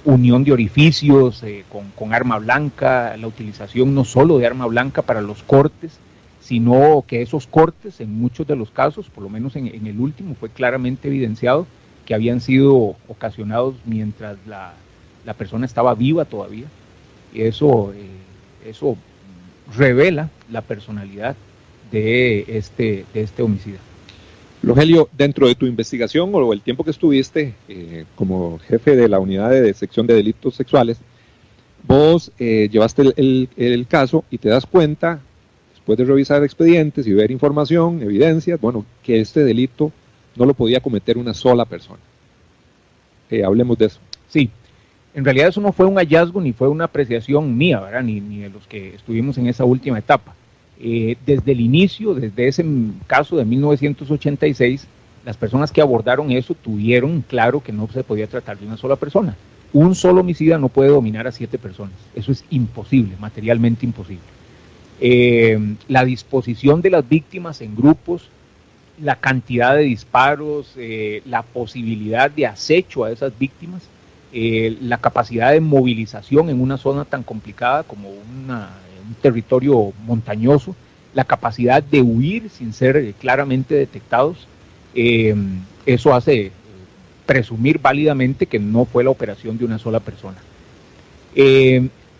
unión 0.04 0.44
de 0.44 0.52
orificios 0.52 1.44
con, 1.68 1.90
con 1.90 2.14
arma 2.14 2.38
blanca, 2.38 3.16
la 3.18 3.26
utilización 3.26 3.94
no 3.94 4.04
solo 4.04 4.38
de 4.38 4.46
arma 4.46 4.66
blanca 4.66 5.02
para 5.02 5.20
los 5.20 5.42
cortes, 5.42 5.98
sino 6.50 7.04
que 7.06 7.22
esos 7.22 7.46
cortes 7.46 8.00
en 8.00 8.12
muchos 8.12 8.44
de 8.44 8.56
los 8.56 8.72
casos, 8.72 9.08
por 9.08 9.22
lo 9.22 9.30
menos 9.30 9.54
en, 9.54 9.86
el 9.86 10.00
último, 10.00 10.34
fue 10.34 10.48
claramente 10.48 11.06
evidenciado 11.06 11.64
que 12.04 12.12
habían 12.12 12.40
sido 12.40 12.96
ocasionados 13.06 13.76
mientras 13.84 14.36
la, 14.48 14.74
persona 15.38 15.64
estaba 15.64 15.94
viva 15.94 16.24
todavía. 16.24 16.64
Y 17.32 17.42
eso, 17.42 17.92
eh, 17.92 18.68
eso 18.68 18.96
revela 19.76 20.28
la 20.50 20.62
personalidad 20.62 21.36
de 21.92 22.44
este, 22.48 23.04
de 23.14 23.22
este 23.22 23.44
homicida. 23.44 23.78
Rogelio, 24.60 25.08
dentro 25.16 25.46
de 25.46 25.54
tu 25.54 25.66
investigación 25.66 26.30
o 26.32 26.52
el 26.52 26.62
tiempo 26.62 26.82
que 26.82 26.90
estuviste 26.90 27.54
eh, 27.68 28.06
como 28.16 28.58
jefe 28.58 28.96
de 28.96 29.08
la 29.08 29.20
unidad 29.20 29.50
de 29.50 29.72
sección 29.72 30.04
de 30.08 30.14
delitos 30.14 30.56
sexuales, 30.56 30.98
vos 31.86 32.32
eh, 32.40 32.68
llevaste 32.72 33.02
el, 33.14 33.86
caso 33.88 34.24
y 34.32 34.38
te 34.38 34.48
das 34.48 34.66
cuenta 34.66 35.20
después 35.90 36.06
de 36.06 36.12
revisar 36.12 36.44
expedientes 36.44 37.06
y 37.06 37.12
ver 37.12 37.32
información, 37.32 38.00
evidencias, 38.00 38.60
bueno, 38.60 38.84
que 39.02 39.20
este 39.20 39.42
delito 39.42 39.90
no 40.36 40.46
lo 40.46 40.54
podía 40.54 40.78
cometer 40.78 41.18
una 41.18 41.34
sola 41.34 41.64
persona. 41.64 41.98
Eh, 43.28 43.42
hablemos 43.42 43.76
de 43.76 43.86
eso. 43.86 43.98
Sí, 44.28 44.50
en 45.14 45.24
realidad 45.24 45.48
eso 45.48 45.60
no 45.60 45.72
fue 45.72 45.86
un 45.86 45.96
hallazgo 45.96 46.40
ni 46.40 46.52
fue 46.52 46.68
una 46.68 46.84
apreciación 46.84 47.56
mía, 47.56 47.80
¿verdad? 47.80 48.04
Ni, 48.04 48.20
de 48.20 48.50
los 48.50 48.68
que 48.68 48.94
estuvimos 48.94 49.36
en 49.38 49.48
esa 49.48 49.64
última 49.64 49.98
etapa. 49.98 50.34
Eh, 50.78 51.16
desde 51.26 51.50
el 51.50 51.60
inicio, 51.60 52.14
desde 52.14 52.46
ese 52.46 52.64
caso 53.08 53.36
de 53.36 53.44
1986, 53.44 54.86
las 55.24 55.36
personas 55.36 55.72
que 55.72 55.80
abordaron 55.80 56.30
eso 56.30 56.54
tuvieron 56.54 57.22
claro 57.22 57.62
que 57.62 57.72
no 57.72 57.88
se 57.88 58.04
podía 58.04 58.28
tratar 58.28 58.58
de 58.58 58.66
una 58.66 58.76
sola 58.76 58.94
persona. 58.94 59.36
Un 59.72 59.96
solo 59.96 60.20
homicida 60.20 60.56
no 60.56 60.68
puede 60.68 60.90
dominar 60.90 61.26
a 61.26 61.32
siete 61.32 61.58
personas. 61.58 61.94
Eso 62.14 62.30
es 62.30 62.44
imposible, 62.50 63.16
materialmente 63.18 63.84
imposible. 63.84 64.39
Eh, 65.02 65.58
la 65.88 66.04
disposición 66.04 66.82
de 66.82 66.90
las 66.90 67.08
víctimas 67.08 67.62
en 67.62 67.74
grupos, 67.74 68.28
la 69.00 69.16
cantidad 69.16 69.74
de 69.74 69.82
disparos, 69.82 70.74
eh, 70.76 71.22
la 71.24 71.42
posibilidad 71.42 72.30
de 72.30 72.46
acecho 72.46 73.04
a 73.04 73.10
esas 73.10 73.36
víctimas, 73.38 73.82
eh, 74.32 74.76
la 74.82 74.98
capacidad 74.98 75.52
de 75.52 75.60
movilización 75.60 76.50
en 76.50 76.60
una 76.60 76.76
zona 76.76 77.06
tan 77.06 77.22
complicada 77.22 77.82
como 77.82 78.10
un 78.10 79.14
territorio 79.22 79.94
montañoso, 80.04 80.76
la 81.14 81.24
capacidad 81.24 81.82
de 81.82 82.02
huir 82.02 82.50
sin 82.50 82.74
ser 82.74 83.14
claramente 83.14 83.74
detectados, 83.74 84.46
eso 85.86 86.14
hace 86.14 86.52
presumir 87.24 87.78
válidamente 87.78 88.46
que 88.46 88.58
no 88.58 88.84
fue 88.84 89.02
la 89.02 89.10
operación 89.10 89.56
de 89.56 89.64
una 89.64 89.78
sola 89.78 90.00
persona 90.00 90.38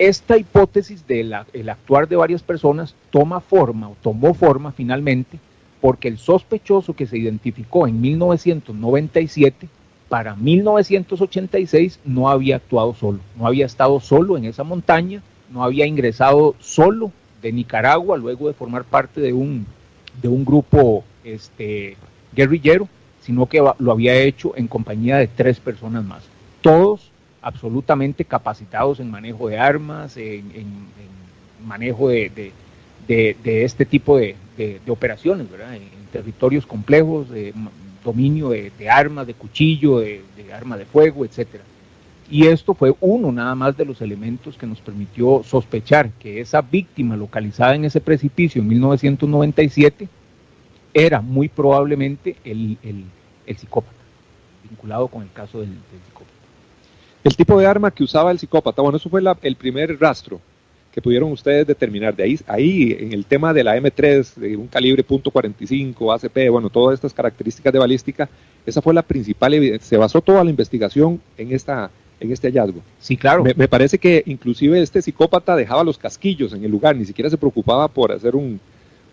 esta 0.01 0.39
hipótesis 0.39 1.07
del 1.07 1.35
actuar 1.35 2.09
de 2.09 2.17
varias 2.17 2.43
personas 2.43 2.95
toma 3.11 3.39
forma 3.41 3.91
o 3.91 3.97
tomó 4.01 4.33
forma 4.33 4.73
finalmente 4.73 5.39
porque 5.83 6.09
el 6.09 6.17
sospechoso 6.17 6.95
que 6.95 7.07
se 7.07 7.19
identificó 7.19 7.87
en 7.87 8.01
1997 8.01 9.69
para 10.09 10.37
1986 10.37 12.01
no 12.07 12.31
había 12.31 12.57
actuado 12.57 12.95
solo, 12.95 13.19
no 13.37 13.47
había 13.47 13.67
estado 13.67 14.01
solo 14.01 14.39
en 14.39 14.47
esa 14.47 14.65
montaña, 14.65 15.23
no 15.51 15.63
había 15.63 15.85
ingresado 15.85 16.55
solo 16.61 17.13
de 17.43 17.53
Nicaragua 17.53 18.17
luego 18.17 18.49
de 18.49 18.55
formar 18.55 18.85
parte 18.85 19.21
de 19.21 19.35
un, 19.35 19.67
de 20.23 20.29
un 20.29 20.47
grupo 20.47 21.05
este, 21.25 21.99
guerrillero, 22.35 22.89
sino 23.21 23.45
que 23.45 23.63
lo 23.79 23.93
había 23.93 24.15
hecho 24.15 24.57
en 24.57 24.67
compañía 24.67 25.19
de 25.19 25.29
tres 25.29 25.61
personas 25.61 26.07
más. 26.07 26.23
Todos 26.63 27.10
absolutamente 27.43 28.25
capacitados 28.25 29.01
en 29.01 29.11
manejo 29.11 29.49
de 29.49 29.59
armas, 29.59 30.17
en, 30.17 30.45
manejo 31.65 32.09
de, 32.09 32.53
este 33.45 33.85
tipo 33.85 34.17
de, 34.17 34.37
operaciones, 34.89 35.47
En, 35.75 36.01
territorios 36.13 36.67
complejos, 36.67 37.31
de 37.31 37.55
dominio 38.05 38.51
de, 38.51 38.91
armas, 38.91 39.27
de 39.27 39.35
cuchillo, 39.35 40.01
de, 40.01 40.23
arma 40.53 40.77
de 40.77 40.85
fuego, 40.85 41.25
etcétera. 41.25 41.65
Y 42.31 42.47
esto 42.47 42.75
fue 42.75 42.95
uno 43.01 43.33
nada 43.33 43.55
más 43.57 43.77
de 43.77 43.85
los 43.85 44.01
elementos 44.01 44.57
que 44.57 44.67
nos 44.67 44.81
permitió 44.81 45.43
sospechar 45.45 46.11
que 46.11 46.41
esa 46.41 46.61
víctima 46.61 47.17
localizada 47.17 47.75
en 47.75 47.85
ese 47.85 48.01
precipicio 48.01 48.63
en 48.63 48.69
1997 48.69 50.09
era 50.95 51.21
muy 51.21 51.49
probablemente 51.49 52.37
el, 52.45 52.79
psicópata, 53.57 53.97
vinculado 54.69 55.09
con 55.09 55.23
el 55.23 55.33
caso 55.33 55.59
del, 55.59 55.71
del 55.71 56.01
psicópata. 56.07 56.40
El 57.23 57.37
tipo 57.37 57.59
de 57.59 57.67
arma 57.67 57.91
que 57.91 58.03
usaba 58.03 58.31
el 58.31 58.39
psicópata, 58.39 58.81
bueno, 58.83 58.97
eso 58.97 59.11
fue 59.11 59.23
el 59.43 59.57
primer 59.57 59.99
rastro 60.01 60.41
que 60.93 61.03
pudieron 61.03 61.31
ustedes 61.31 61.67
determinar. 61.67 62.17
De 62.17 62.25
ahí, 62.25 62.39
ahí 62.47 62.97
en 62.99 63.13
el 63.13 63.25
tema 63.25 63.53
de 63.53 63.63
la 63.63 63.77
M3, 63.77 64.35
de 64.35 64.57
un 64.57 64.67
calibre 64.67 65.07
.45, 65.07 66.15
ACP, 66.15 66.51
bueno, 66.51 66.71
todas 66.71 66.95
estas 66.95 67.15
características 67.15 67.73
de 67.73 67.79
balística, 67.79 68.29
esa 68.67 68.83
fue 68.83 68.95
la 68.95 69.03
principal 69.03 69.55
evidencia. 69.55 69.89
Se 69.89 69.97
basó 69.97 70.21
toda 70.21 70.43
la 70.43 70.51
investigación 70.51 71.21
en 71.37 71.53
esta 71.53 71.91
en 72.19 72.31
este 72.31 72.49
hallazgo. 72.49 72.83
Sí, 72.99 73.17
claro. 73.17 73.43
Me, 73.43 73.55
me, 73.55 73.67
parece 73.67 73.97
que 73.97 74.23
inclusive 74.27 74.83
este 74.83 75.01
psicópata 75.01 75.57
dejaba 75.57 75.83
los 75.83 75.97
casquillos 75.97 76.53
en 76.53 76.63
el 76.63 76.71
lugar, 76.71 76.95
ni 76.95 77.07
siquiera 77.07 77.31
se 77.31 77.39
preocupaba 77.39 77.89
por 77.89 78.13
hacer 78.13 78.37
un, 78.37 78.61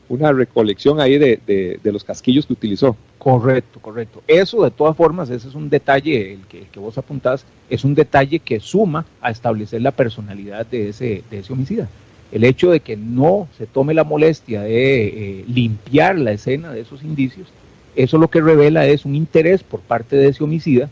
una 0.09 0.31
recolección 0.31 0.99
ahí 0.99 1.17
de, 1.17 1.39
de, 1.45 1.91
los 1.91 2.03
casquillos 2.03 2.45
que 2.45 2.53
utilizó. 2.53 2.95
Correcto, 3.17 3.79
correcto. 3.79 4.23
Eso 4.27 4.63
de 4.63 4.71
todas 4.71 4.95
formas, 4.95 5.29
ese 5.29 5.47
es 5.47 5.55
un 5.55 5.69
detalle, 5.69 6.33
el 6.33 6.41
que, 6.47 6.79
vos 6.79 6.97
apuntás, 6.97 7.45
es 7.69 7.83
un 7.83 7.95
detalle 7.95 8.39
que 8.39 8.59
suma 8.59 9.05
a 9.21 9.31
establecer 9.31 9.81
la 9.81 9.91
personalidad 9.91 10.65
de 10.65 10.89
ese, 10.89 11.23
de 11.29 11.39
ese 11.39 11.53
homicida. 11.53 11.89
El 12.31 12.43
hecho 12.43 12.71
de 12.71 12.79
que 12.79 12.97
no 12.97 13.47
se 13.57 13.67
tome 13.67 13.93
la 13.93 14.03
molestia 14.03 14.61
de 14.61 15.07
eh, 15.07 15.45
limpiar 15.47 16.17
la 16.17 16.31
escena 16.31 16.71
de 16.71 16.81
esos 16.81 17.03
indicios, 17.03 17.47
eso 17.95 18.17
lo 18.17 18.29
que 18.29 18.41
revela 18.41 18.85
es 18.85 19.05
un 19.05 19.15
interés 19.15 19.63
por 19.63 19.79
parte 19.81 20.15
de 20.15 20.29
ese 20.29 20.43
homicida 20.43 20.89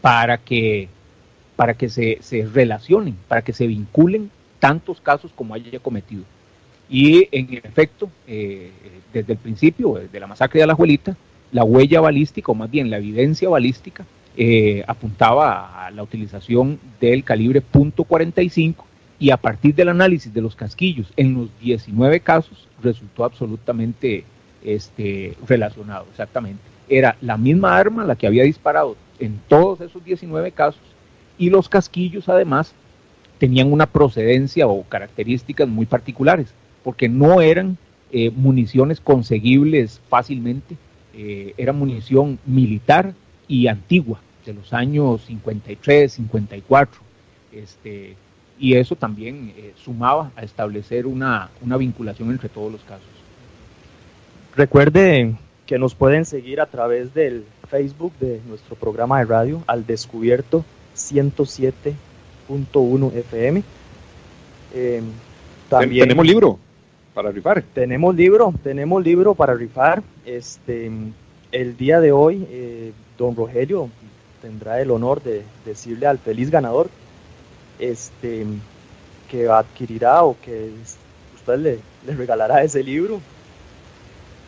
para 0.00 0.38
que, 0.38 0.88
para 1.56 1.74
que 1.74 1.88
se, 1.88 2.18
se 2.22 2.46
relacionen, 2.46 3.16
para 3.28 3.42
que 3.42 3.52
se 3.52 3.66
vinculen 3.66 4.30
tantos 4.58 5.00
casos 5.00 5.32
como 5.34 5.54
haya 5.54 5.78
cometido. 5.80 6.22
Y 6.92 7.26
en 7.32 7.54
efecto, 7.54 8.10
eh, 8.26 8.70
desde 9.14 9.32
el 9.32 9.38
principio, 9.38 9.94
desde 9.94 10.20
la 10.20 10.26
masacre 10.26 10.60
de 10.60 10.66
la 10.66 10.74
abuelita, 10.74 11.16
la 11.50 11.64
huella 11.64 12.02
balística, 12.02 12.52
o 12.52 12.54
más 12.54 12.70
bien 12.70 12.90
la 12.90 12.98
evidencia 12.98 13.48
balística, 13.48 14.04
eh, 14.36 14.84
apuntaba 14.86 15.86
a 15.86 15.90
la 15.90 16.02
utilización 16.02 16.78
del 17.00 17.24
calibre 17.24 17.62
.45 17.62 18.74
y 19.18 19.30
a 19.30 19.38
partir 19.38 19.74
del 19.74 19.88
análisis 19.88 20.34
de 20.34 20.42
los 20.42 20.54
casquillos 20.54 21.10
en 21.16 21.32
los 21.34 21.58
19 21.60 22.20
casos 22.20 22.68
resultó 22.82 23.24
absolutamente 23.24 24.24
este, 24.62 25.34
relacionado, 25.48 26.04
exactamente. 26.10 26.62
Era 26.90 27.16
la 27.22 27.38
misma 27.38 27.74
arma 27.74 28.04
la 28.04 28.16
que 28.16 28.26
había 28.26 28.44
disparado 28.44 28.96
en 29.18 29.40
todos 29.48 29.80
esos 29.80 30.04
19 30.04 30.52
casos 30.52 30.82
y 31.38 31.48
los 31.48 31.70
casquillos 31.70 32.28
además 32.28 32.74
tenían 33.38 33.72
una 33.72 33.86
procedencia 33.86 34.66
o 34.66 34.82
características 34.82 35.68
muy 35.68 35.86
particulares 35.86 36.52
porque 36.82 37.08
no 37.08 37.40
eran 37.40 37.78
eh, 38.14 38.30
municiones 38.30 39.00
conseguibles 39.00 39.98
fácilmente, 40.10 40.76
eh, 41.14 41.54
era 41.56 41.72
munición 41.72 42.38
militar 42.44 43.14
y 43.48 43.68
antigua, 43.68 44.20
de 44.44 44.52
los 44.52 44.74
años 44.74 45.22
53, 45.26 46.12
54, 46.12 47.00
este, 47.52 48.14
y 48.58 48.74
eso 48.74 48.96
también 48.96 49.54
eh, 49.56 49.72
sumaba 49.82 50.30
a 50.36 50.42
establecer 50.42 51.06
una, 51.06 51.48
una 51.62 51.78
vinculación 51.78 52.30
entre 52.30 52.50
todos 52.50 52.70
los 52.70 52.82
casos. 52.82 53.06
Recuerde 54.56 55.34
que 55.64 55.78
nos 55.78 55.94
pueden 55.94 56.26
seguir 56.26 56.60
a 56.60 56.66
través 56.66 57.14
del 57.14 57.46
Facebook 57.70 58.12
de 58.20 58.42
nuestro 58.46 58.76
programa 58.76 59.20
de 59.20 59.24
radio 59.24 59.62
Al 59.66 59.86
Descubierto 59.86 60.66
107.1 60.96 63.14
FM. 63.14 63.62
también, 65.70 66.08
tenemos 66.08 66.26
libro 66.26 66.58
para 67.14 67.30
rifar. 67.30 67.62
Tenemos 67.74 68.14
libro, 68.14 68.54
tenemos 68.62 69.02
libro 69.02 69.34
para 69.34 69.54
rifar. 69.54 70.02
Este, 70.24 70.90
el 71.52 71.76
día 71.76 72.00
de 72.00 72.12
hoy, 72.12 72.46
eh, 72.50 72.92
don 73.18 73.36
Rogelio 73.36 73.90
tendrá 74.40 74.80
el 74.80 74.90
honor 74.90 75.22
de 75.22 75.44
decirle 75.64 76.06
al 76.06 76.18
feliz 76.18 76.50
ganador 76.50 76.88
este, 77.78 78.44
que 79.30 79.48
adquirirá 79.48 80.24
o 80.24 80.36
que 80.40 80.72
usted 81.34 81.58
le, 81.58 81.78
le 82.06 82.14
regalará 82.14 82.62
ese 82.62 82.82
libro. 82.82 83.20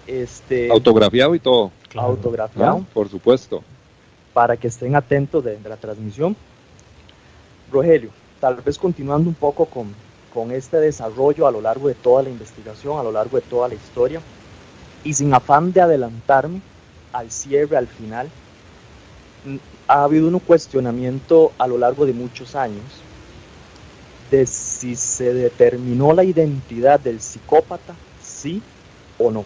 Este, 0.06 0.70
autografiado 0.70 1.34
y 1.34 1.38
todo. 1.38 1.70
Autografiado. 1.94 2.84
Por 2.92 3.08
supuesto. 3.08 3.62
Para 4.32 4.56
que 4.56 4.68
estén 4.68 4.96
atentos 4.96 5.44
de, 5.44 5.58
la 5.64 5.76
transmisión. 5.76 6.36
Rogelio, 7.70 8.10
tal 8.40 8.56
vez 8.56 8.78
continuando 8.78 9.28
un 9.28 9.34
poco 9.34 9.64
con, 9.66 9.94
con 10.34 10.50
este 10.50 10.78
desarrollo 10.78 11.46
a 11.46 11.52
lo 11.52 11.60
largo 11.60 11.86
de 11.86 11.94
toda 11.94 12.24
la 12.24 12.28
investigación, 12.28 12.98
a 12.98 13.04
lo 13.04 13.12
largo 13.12 13.36
de 13.36 13.42
toda 13.42 13.68
la 13.68 13.76
historia, 13.76 14.20
y 15.04 15.14
sin 15.14 15.32
afán 15.32 15.72
de 15.72 15.80
adelantarme 15.80 16.60
al 17.12 17.30
cierre, 17.30 17.76
al 17.76 17.86
final, 17.86 18.28
ha 19.86 20.02
habido 20.02 20.26
un 20.26 20.38
cuestionamiento 20.40 21.52
a 21.56 21.68
lo 21.68 21.78
largo 21.78 22.04
de 22.04 22.12
muchos 22.12 22.56
años 22.56 22.82
de 24.30 24.46
si 24.46 24.96
se 24.96 25.32
determinó 25.32 26.12
la 26.12 26.24
identidad 26.24 26.98
del 26.98 27.20
psicópata, 27.20 27.94
sí 28.20 28.60
o 29.18 29.30
no. 29.30 29.44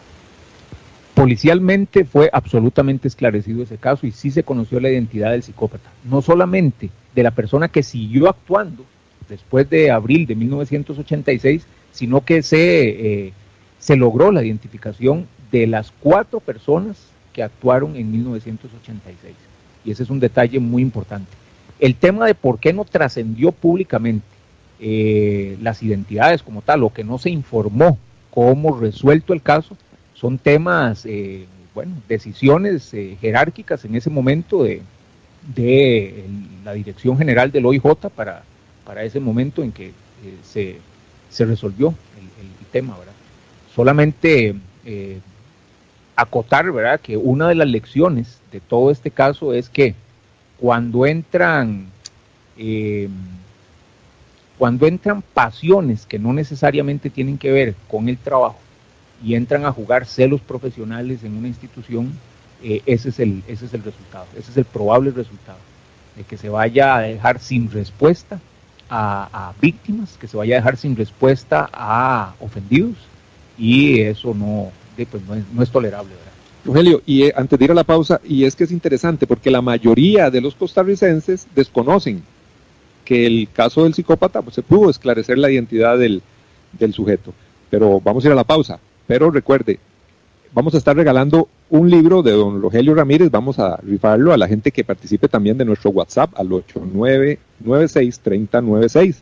Policialmente 1.14 2.04
fue 2.04 2.30
absolutamente 2.32 3.08
esclarecido 3.08 3.62
ese 3.62 3.76
caso 3.76 4.06
y 4.06 4.12
sí 4.12 4.30
se 4.30 4.44
conoció 4.44 4.80
la 4.80 4.88
identidad 4.88 5.32
del 5.32 5.42
psicópata, 5.42 5.90
no 6.04 6.22
solamente 6.22 6.90
de 7.14 7.22
la 7.22 7.32
persona 7.32 7.68
que 7.68 7.82
siguió 7.82 8.28
actuando 8.28 8.84
después 9.28 9.68
de 9.68 9.90
abril 9.90 10.26
de 10.26 10.34
1986, 10.34 11.66
sino 11.92 12.24
que 12.24 12.42
se, 12.42 13.26
eh, 13.26 13.32
se 13.78 13.96
logró 13.96 14.32
la 14.32 14.44
identificación 14.44 15.26
de 15.50 15.66
las 15.66 15.92
cuatro 16.00 16.40
personas 16.40 16.96
que 17.32 17.42
actuaron 17.42 17.96
en 17.96 18.10
1986. 18.10 19.34
Y 19.84 19.90
ese 19.90 20.02
es 20.02 20.10
un 20.10 20.20
detalle 20.20 20.58
muy 20.58 20.82
importante. 20.82 21.30
El 21.78 21.94
tema 21.94 22.26
de 22.26 22.34
por 22.34 22.58
qué 22.58 22.72
no 22.72 22.84
trascendió 22.84 23.52
públicamente 23.52 24.26
eh, 24.80 25.56
las 25.60 25.82
identidades 25.82 26.42
como 26.42 26.62
tal, 26.62 26.82
o 26.82 26.92
que 26.92 27.04
no 27.04 27.18
se 27.18 27.30
informó 27.30 27.98
cómo 28.30 28.78
resuelto 28.78 29.32
el 29.32 29.42
caso, 29.42 29.76
son 30.14 30.38
temas, 30.38 31.06
eh, 31.06 31.46
bueno, 31.74 31.94
decisiones 32.08 32.90
jerárquicas 33.20 33.84
en 33.84 33.94
ese 33.94 34.10
momento 34.10 34.64
de, 34.64 34.82
de 35.54 36.24
la 36.64 36.72
Dirección 36.72 37.16
General 37.16 37.50
del 37.50 37.66
OIJ 37.66 37.82
para, 38.14 38.42
para 38.88 39.04
ese 39.04 39.20
momento 39.20 39.62
en 39.62 39.70
que 39.70 39.92
se, 40.42 40.78
se, 41.28 41.44
resolvió 41.44 41.88
el, 41.88 42.66
tema, 42.72 42.96
¿verdad? 42.96 43.12
Solamente 43.74 44.54
acotar, 46.16 46.72
¿verdad?, 46.72 46.98
que 46.98 47.18
una 47.18 47.48
de 47.48 47.54
las 47.54 47.68
lecciones 47.68 48.40
de 48.50 48.60
todo 48.60 48.90
este 48.90 49.10
caso 49.10 49.52
es 49.52 49.68
que 49.68 49.94
cuando 50.58 51.04
entran 51.04 51.88
cuando 54.56 54.86
entran 54.86 55.20
pasiones 55.22 56.06
que 56.06 56.18
no 56.18 56.32
necesariamente 56.32 57.10
tienen 57.10 57.36
que 57.36 57.52
ver 57.52 57.74
con 57.88 58.08
el 58.08 58.16
trabajo 58.16 58.58
y 59.22 59.34
entran 59.34 59.66
a 59.66 59.72
jugar 59.72 60.06
celos 60.06 60.40
profesionales 60.40 61.24
en 61.24 61.36
una 61.36 61.48
institución, 61.48 62.12
eh, 62.62 62.80
ese, 62.86 63.10
es 63.10 63.20
el, 63.20 63.42
ese 63.48 63.66
es 63.66 63.74
el 63.74 63.82
resultado, 63.84 64.26
ese 64.36 64.50
es 64.50 64.56
el 64.56 64.64
probable 64.64 65.10
resultado, 65.10 65.58
de 66.16 66.24
que 66.24 66.38
se 66.38 66.48
vaya 66.48 66.96
a 66.96 67.00
dejar 67.00 67.38
sin 67.38 67.70
respuesta 67.70 68.40
a, 68.90 69.52
víctimas, 69.60 70.16
que 70.18 70.26
se 70.26 70.36
vaya 70.36 70.56
a 70.56 70.58
dejar 70.58 70.76
sin 70.76 70.96
respuesta 70.96 71.68
a 71.72 72.34
ofendidos 72.40 72.96
y 73.58 74.00
eso 74.00 74.34
no, 74.34 74.70
pues 74.96 75.22
no, 75.52 75.62
es, 75.62 75.70
tolerable. 75.70 76.14
¿verdad? 76.14 76.32
Rogelio, 76.64 77.02
y 77.06 77.24
eh, 77.24 77.32
antes 77.36 77.58
de 77.58 77.64
ir 77.64 77.70
a 77.70 77.74
la 77.74 77.84
pausa, 77.84 78.20
y 78.24 78.44
es 78.44 78.54
que 78.54 78.64
es 78.64 78.72
interesante 78.72 79.26
porque 79.26 79.50
la 79.50 79.62
mayoría 79.62 80.30
de 80.30 80.40
los 80.40 80.54
costarricenses 80.54 81.46
desconocen 81.54 82.22
que 83.08 83.24
el 83.24 83.48
caso 83.50 83.84
del 83.84 83.94
psicópata 83.94 84.42
pues, 84.42 84.54
se 84.54 84.62
pudo 84.62 84.90
esclarecer 84.90 85.38
la 85.38 85.50
identidad 85.50 85.96
del, 85.98 86.22
sujeto. 86.92 87.32
Pero 87.70 88.00
vamos 88.02 88.22
a 88.22 88.28
ir 88.28 88.32
a 88.32 88.36
la 88.36 88.44
pausa. 88.44 88.78
Pero 89.06 89.30
recuerde, 89.30 89.80
vamos 90.52 90.74
a 90.74 90.78
estar 90.78 90.96
regalando 90.96 91.48
un 91.70 91.90
libro 91.90 92.22
de 92.22 92.32
don 92.32 92.62
Rogelio 92.62 92.94
Ramírez, 92.94 93.30
vamos 93.30 93.58
a 93.58 93.76
rifarlo 93.78 94.32
a 94.32 94.36
la 94.36 94.48
gente 94.48 94.70
que 94.70 94.84
participe 94.84 95.28
también 95.28 95.58
de 95.58 95.64
nuestro 95.64 95.90
WhatsApp 95.90 96.30
al 96.36 96.48
8996-3096, 96.48 99.16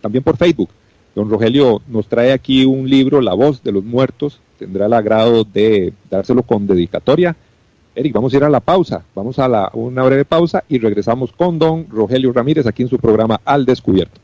también 0.00 0.24
por 0.24 0.36
Facebook. 0.36 0.68
Don 1.14 1.30
Rogelio 1.30 1.80
nos 1.88 2.06
trae 2.06 2.32
aquí 2.32 2.64
un 2.64 2.88
libro, 2.88 3.20
La 3.20 3.34
voz 3.34 3.62
de 3.62 3.72
los 3.72 3.84
muertos, 3.84 4.40
tendrá 4.58 4.86
el 4.86 4.92
agrado 4.92 5.44
de 5.44 5.92
dárselo 6.10 6.42
con 6.42 6.66
dedicatoria 6.66 7.36
Eric, 7.98 8.12
vamos 8.12 8.32
a 8.32 8.36
ir 8.36 8.44
a 8.44 8.48
la 8.48 8.60
pausa, 8.60 9.02
vamos 9.12 9.40
a 9.40 9.48
la, 9.48 9.70
una 9.72 10.04
breve 10.04 10.24
pausa 10.24 10.62
y 10.68 10.78
regresamos 10.78 11.32
con 11.32 11.58
don 11.58 11.88
Rogelio 11.90 12.32
Ramírez 12.32 12.64
aquí 12.64 12.84
en 12.84 12.88
su 12.88 12.96
programa 12.96 13.40
Al 13.44 13.66
Descubierto. 13.66 14.20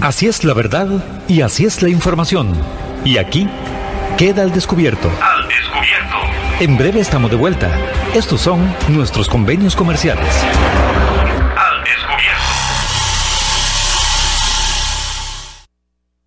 Así 0.00 0.26
es 0.26 0.42
la 0.42 0.54
verdad 0.54 0.88
y 1.28 1.42
así 1.42 1.66
es 1.66 1.82
la 1.82 1.88
información. 1.88 2.48
Y 3.04 3.18
aquí 3.18 3.46
queda 4.20 4.42
al 4.42 4.52
descubierto. 4.52 5.10
Al 5.22 5.48
descubierto. 5.48 6.16
En 6.60 6.76
breve 6.76 7.00
estamos 7.00 7.30
de 7.30 7.38
vuelta. 7.38 7.70
Estos 8.14 8.42
son 8.42 8.76
nuestros 8.90 9.30
convenios 9.30 9.74
comerciales. 9.74 10.28
Al 11.56 11.82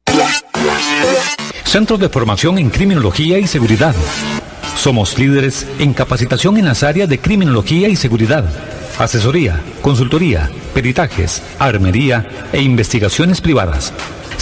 descubierto. 0.08 0.34
Centros 1.66 2.00
de 2.00 2.10
formación 2.10 2.58
en 2.58 2.72
criminología 2.72 3.38
y 3.38 3.46
seguridad 3.46 3.94
somos 4.76 5.20
líderes 5.20 5.68
en 5.78 5.94
capacitación 5.94 6.58
en 6.58 6.66
las 6.66 6.82
áreas 6.82 7.08
de 7.08 7.20
criminología 7.20 7.90
y 7.90 7.96
seguridad, 7.96 8.44
asesoría, 8.98 9.62
consultoría, 9.84 10.50
peritajes, 10.74 11.44
armería 11.60 12.26
e 12.52 12.64
investigaciones 12.64 13.40
privadas. 13.40 13.94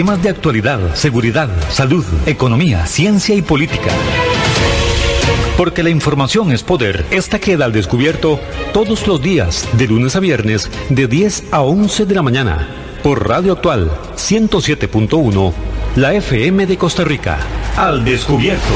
Temas 0.00 0.22
de 0.22 0.30
actualidad, 0.30 0.94
seguridad, 0.94 1.50
salud, 1.68 2.06
economía, 2.24 2.86
ciencia 2.86 3.34
y 3.34 3.42
política. 3.42 3.90
Porque 5.58 5.82
la 5.82 5.90
información 5.90 6.52
es 6.52 6.62
poder. 6.62 7.04
Esta 7.10 7.38
queda 7.38 7.66
al 7.66 7.72
descubierto 7.74 8.40
todos 8.72 9.06
los 9.06 9.20
días, 9.20 9.68
de 9.74 9.88
lunes 9.88 10.16
a 10.16 10.20
viernes, 10.20 10.70
de 10.88 11.06
10 11.06 11.52
a 11.52 11.60
11 11.60 12.06
de 12.06 12.14
la 12.14 12.22
mañana, 12.22 12.66
por 13.02 13.28
Radio 13.28 13.52
Actual 13.52 13.90
107.1, 14.16 15.52
la 15.96 16.14
FM 16.14 16.64
de 16.64 16.78
Costa 16.78 17.04
Rica. 17.04 17.38
Al 17.76 18.02
descubierto. 18.02 18.72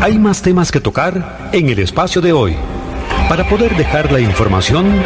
Hay 0.00 0.16
más 0.16 0.42
temas 0.42 0.70
que 0.70 0.78
tocar 0.78 1.48
en 1.50 1.70
el 1.70 1.80
espacio 1.80 2.22
de 2.22 2.32
hoy. 2.32 2.54
Para 3.28 3.48
poder 3.48 3.76
dejar 3.76 4.12
la 4.12 4.20
información 4.20 5.02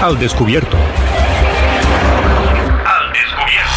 al 0.00 0.16
descubierto. 0.16 0.76
Al 0.76 0.84
descubierto. 3.12 3.72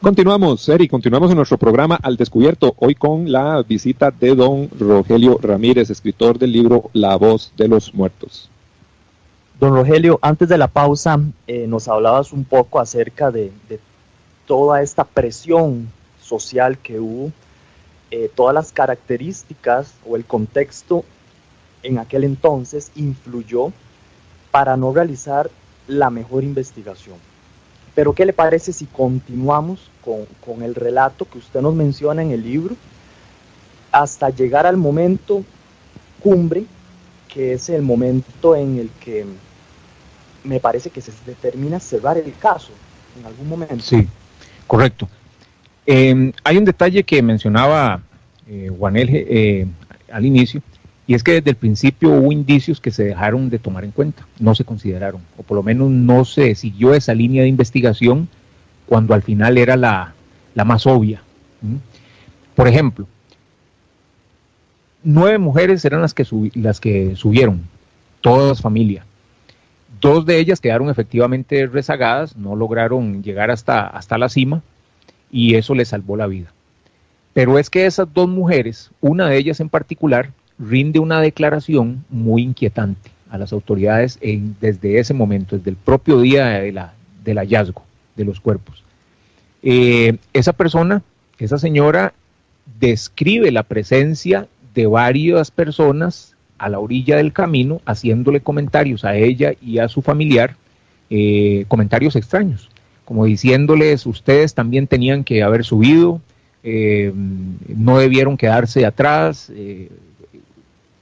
Continuamos, 0.00 0.68
Eri, 0.68 0.86
continuamos 0.86 1.30
en 1.30 1.36
nuestro 1.36 1.58
programa 1.58 1.98
Al 2.00 2.16
Descubierto, 2.16 2.76
hoy 2.78 2.94
con 2.94 3.32
la 3.32 3.62
visita 3.62 4.12
de 4.12 4.36
don 4.36 4.70
Rogelio 4.78 5.40
Ramírez, 5.42 5.90
escritor 5.90 6.38
del 6.38 6.52
libro 6.52 6.90
La 6.92 7.16
voz 7.16 7.52
de 7.56 7.66
los 7.66 7.92
muertos. 7.92 8.48
Don 9.58 9.74
Rogelio, 9.74 10.20
antes 10.22 10.48
de 10.48 10.58
la 10.58 10.68
pausa 10.68 11.18
eh, 11.48 11.66
nos 11.66 11.88
hablabas 11.88 12.32
un 12.32 12.44
poco 12.44 12.78
acerca 12.78 13.32
de, 13.32 13.50
toda 14.46 14.82
esta 14.82 15.02
presión 15.02 15.88
social 16.22 16.78
que 16.78 17.00
hubo, 17.00 17.32
eh, 18.10 18.30
todas 18.34 18.54
las 18.54 18.72
características 18.72 19.94
o 20.06 20.16
el 20.16 20.24
contexto 20.24 21.04
en 21.82 21.98
aquel 21.98 22.24
entonces 22.24 22.92
influyó 22.94 23.72
para 24.50 24.76
no 24.76 24.92
realizar 24.92 25.50
la 25.88 26.10
mejor 26.10 26.44
investigación. 26.44 27.16
Pero 27.94 28.12
¿qué 28.12 28.26
le 28.26 28.32
parece 28.32 28.72
si 28.72 28.86
continuamos 28.86 29.90
con, 30.04 30.62
el 30.62 30.74
relato 30.74 31.24
que 31.24 31.38
usted 31.38 31.60
nos 31.60 31.74
menciona 31.74 32.22
en 32.22 32.30
el 32.30 32.42
libro 32.42 32.76
hasta 33.90 34.30
llegar 34.30 34.66
al 34.66 34.76
momento 34.76 35.42
cumbre, 36.22 36.66
que 37.28 37.54
es 37.54 37.68
el 37.70 37.82
momento 37.82 38.54
en 38.54 38.78
el 38.78 38.90
que 38.90 39.24
me 40.44 40.60
parece 40.60 40.90
que 40.90 41.00
se 41.00 41.12
determina 41.24 41.80
cerrar 41.80 42.18
el 42.18 42.36
caso 42.38 42.70
en 43.18 43.26
algún 43.26 43.48
momento? 43.48 43.80
Sí, 43.80 44.06
correcto. 44.66 45.08
Em, 45.86 46.32
hay 46.42 46.58
un 46.58 46.64
detalle 46.64 47.04
que 47.04 47.22
mencionaba 47.22 48.02
eh, 48.48 48.70
Juanel 48.76 49.08
eh, 49.12 49.66
al 50.10 50.26
inicio, 50.26 50.60
y 51.06 51.14
es 51.14 51.22
que 51.22 51.34
desde 51.34 51.50
el 51.50 51.56
principio 51.56 52.10
hubo 52.10 52.32
indicios 52.32 52.80
que 52.80 52.90
se 52.90 53.04
dejaron 53.04 53.48
de 53.48 53.60
tomar 53.60 53.84
en 53.84 53.92
cuenta, 53.92 54.26
no 54.40 54.56
se 54.56 54.64
consideraron, 54.64 55.20
o 55.38 55.44
por 55.44 55.56
lo 55.56 55.62
menos 55.62 55.88
no 55.88 56.24
se 56.24 56.56
siguió 56.56 56.92
esa 56.94 57.14
línea 57.14 57.42
de 57.42 57.48
investigación 57.48 58.28
cuando 58.86 59.14
al 59.14 59.22
final 59.22 59.56
era 59.58 59.76
la, 59.76 60.14
más 60.64 60.86
obvia. 60.86 61.22
Por 62.56 62.66
ejemplo, 62.66 63.06
nueve 65.04 65.38
mujeres 65.38 65.84
eran 65.84 66.00
las 66.00 66.14
que, 66.14 66.26
las 66.54 66.80
que 66.80 67.14
subieron, 67.14 67.62
todas 68.20 68.60
familias. 68.60 69.06
Dos 70.00 70.26
de 70.26 70.38
ellas 70.38 70.60
quedaron 70.60 70.90
efectivamente 70.90 71.66
rezagadas, 71.66 72.36
no 72.36 72.56
lograron 72.56 73.22
llegar 73.22 73.52
hasta, 73.52 73.86
hasta 73.86 74.18
la 74.18 74.28
cima 74.28 74.62
y 75.30 75.54
eso 75.54 75.74
les 75.74 75.88
salvó 75.88 76.16
la 76.16 76.26
vida. 76.26 76.52
Pero 77.32 77.58
es 77.58 77.68
que 77.68 77.86
esas 77.86 78.12
dos 78.12 78.28
mujeres, 78.28 78.90
una 79.00 79.28
de 79.28 79.36
ellas 79.36 79.60
en 79.60 79.68
particular, 79.68 80.30
rinde 80.58 80.98
una 80.98 81.20
declaración 81.20 82.04
muy 82.08 82.42
inquietante 82.42 83.10
a 83.30 83.38
las 83.38 83.52
autoridades 83.52 84.18
desde 84.60 84.98
ese 84.98 85.14
momento, 85.14 85.56
desde 85.56 85.70
el 85.70 85.76
propio 85.76 86.20
día 86.20 86.46
de 86.46 86.72
la, 86.72 86.94
del 87.24 87.38
hallazgo 87.38 87.82
de 88.14 88.24
los 88.24 88.40
cuerpos. 88.40 88.82
Eh, 89.62 90.16
esa 90.32 90.52
persona, 90.52 91.02
esa 91.38 91.58
señora, 91.58 92.14
describe 92.80 93.50
la 93.50 93.62
presencia 93.62 94.48
de 94.74 94.86
varias 94.86 95.50
personas 95.50 96.34
a 96.58 96.68
la 96.68 96.78
orilla 96.78 97.16
del 97.16 97.32
camino, 97.32 97.80
haciéndole 97.84 98.40
comentarios 98.40 99.04
a 99.04 99.14
ella 99.16 99.52
y 99.60 99.78
a 99.78 99.88
su 99.88 100.02
familiar, 100.02 100.56
eh, 101.10 101.64
comentarios 101.68 102.16
extraños, 102.16 102.70
como 103.06 103.24
diciéndoles, 103.24 104.04
ustedes 104.04 104.52
también 104.52 104.86
tenían 104.86 105.24
que 105.24 105.42
haber 105.42 105.64
subido, 105.64 106.20
eh, 106.62 107.12
no 107.14 107.98
debieron 107.98 108.36
quedarse 108.36 108.84
atrás, 108.84 109.50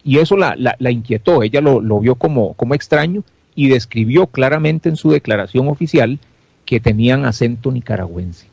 y 0.05 0.19
eso 0.19 0.37
la, 0.37 0.77
inquietó, 0.91 1.43
ella 1.43 1.61
lo, 1.61 1.99
vio 1.99 2.15
como, 2.15 2.53
como 2.55 2.75
extraño 2.75 3.25
y 3.57 3.69
describió 3.69 4.27
claramente 4.27 4.89
en 4.89 4.97
su 4.97 5.11
declaración 5.11 5.67
oficial 5.69 6.21
que 6.67 6.79
tenían 6.79 7.25
acento 7.25 7.73
nicaragüense. 7.73 8.47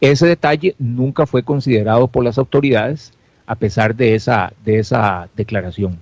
Ese 0.00 0.26
detalle 0.26 0.74
nunca 0.78 1.26
fue 1.26 1.42
considerado 1.42 2.08
por 2.08 2.24
las 2.24 2.38
autoridades 2.38 3.12
a 3.46 3.56
pesar 3.56 3.96
de 3.96 4.14
esa, 4.14 4.52
de 4.64 4.78
esa 4.78 5.28
declaración. 5.36 5.98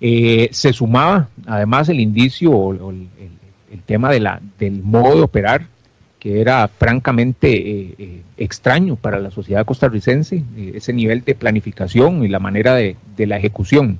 Eh, 0.00 0.48
se 0.52 0.72
sumaba 0.72 1.28
además 1.46 1.88
el 1.90 2.00
indicio 2.00 2.50
o, 2.50 2.90
el, 2.90 3.08
tema 3.84 4.10
de 4.10 4.20
la, 4.20 4.40
del 4.58 4.82
modo 4.82 5.16
de 5.16 5.22
operar 5.22 5.66
que 6.20 6.40
era 6.40 6.68
francamente 6.68 7.50
eh, 7.50 7.94
eh, 7.98 8.22
extraño 8.36 8.94
para 8.94 9.18
la 9.18 9.30
sociedad 9.30 9.64
costarricense, 9.64 10.44
eh, 10.56 10.72
ese 10.74 10.92
nivel 10.92 11.24
de 11.24 11.34
planificación 11.34 12.22
y 12.22 12.28
la 12.28 12.38
manera 12.38 12.74
de, 12.74 12.96
la 13.16 13.38
ejecución. 13.38 13.98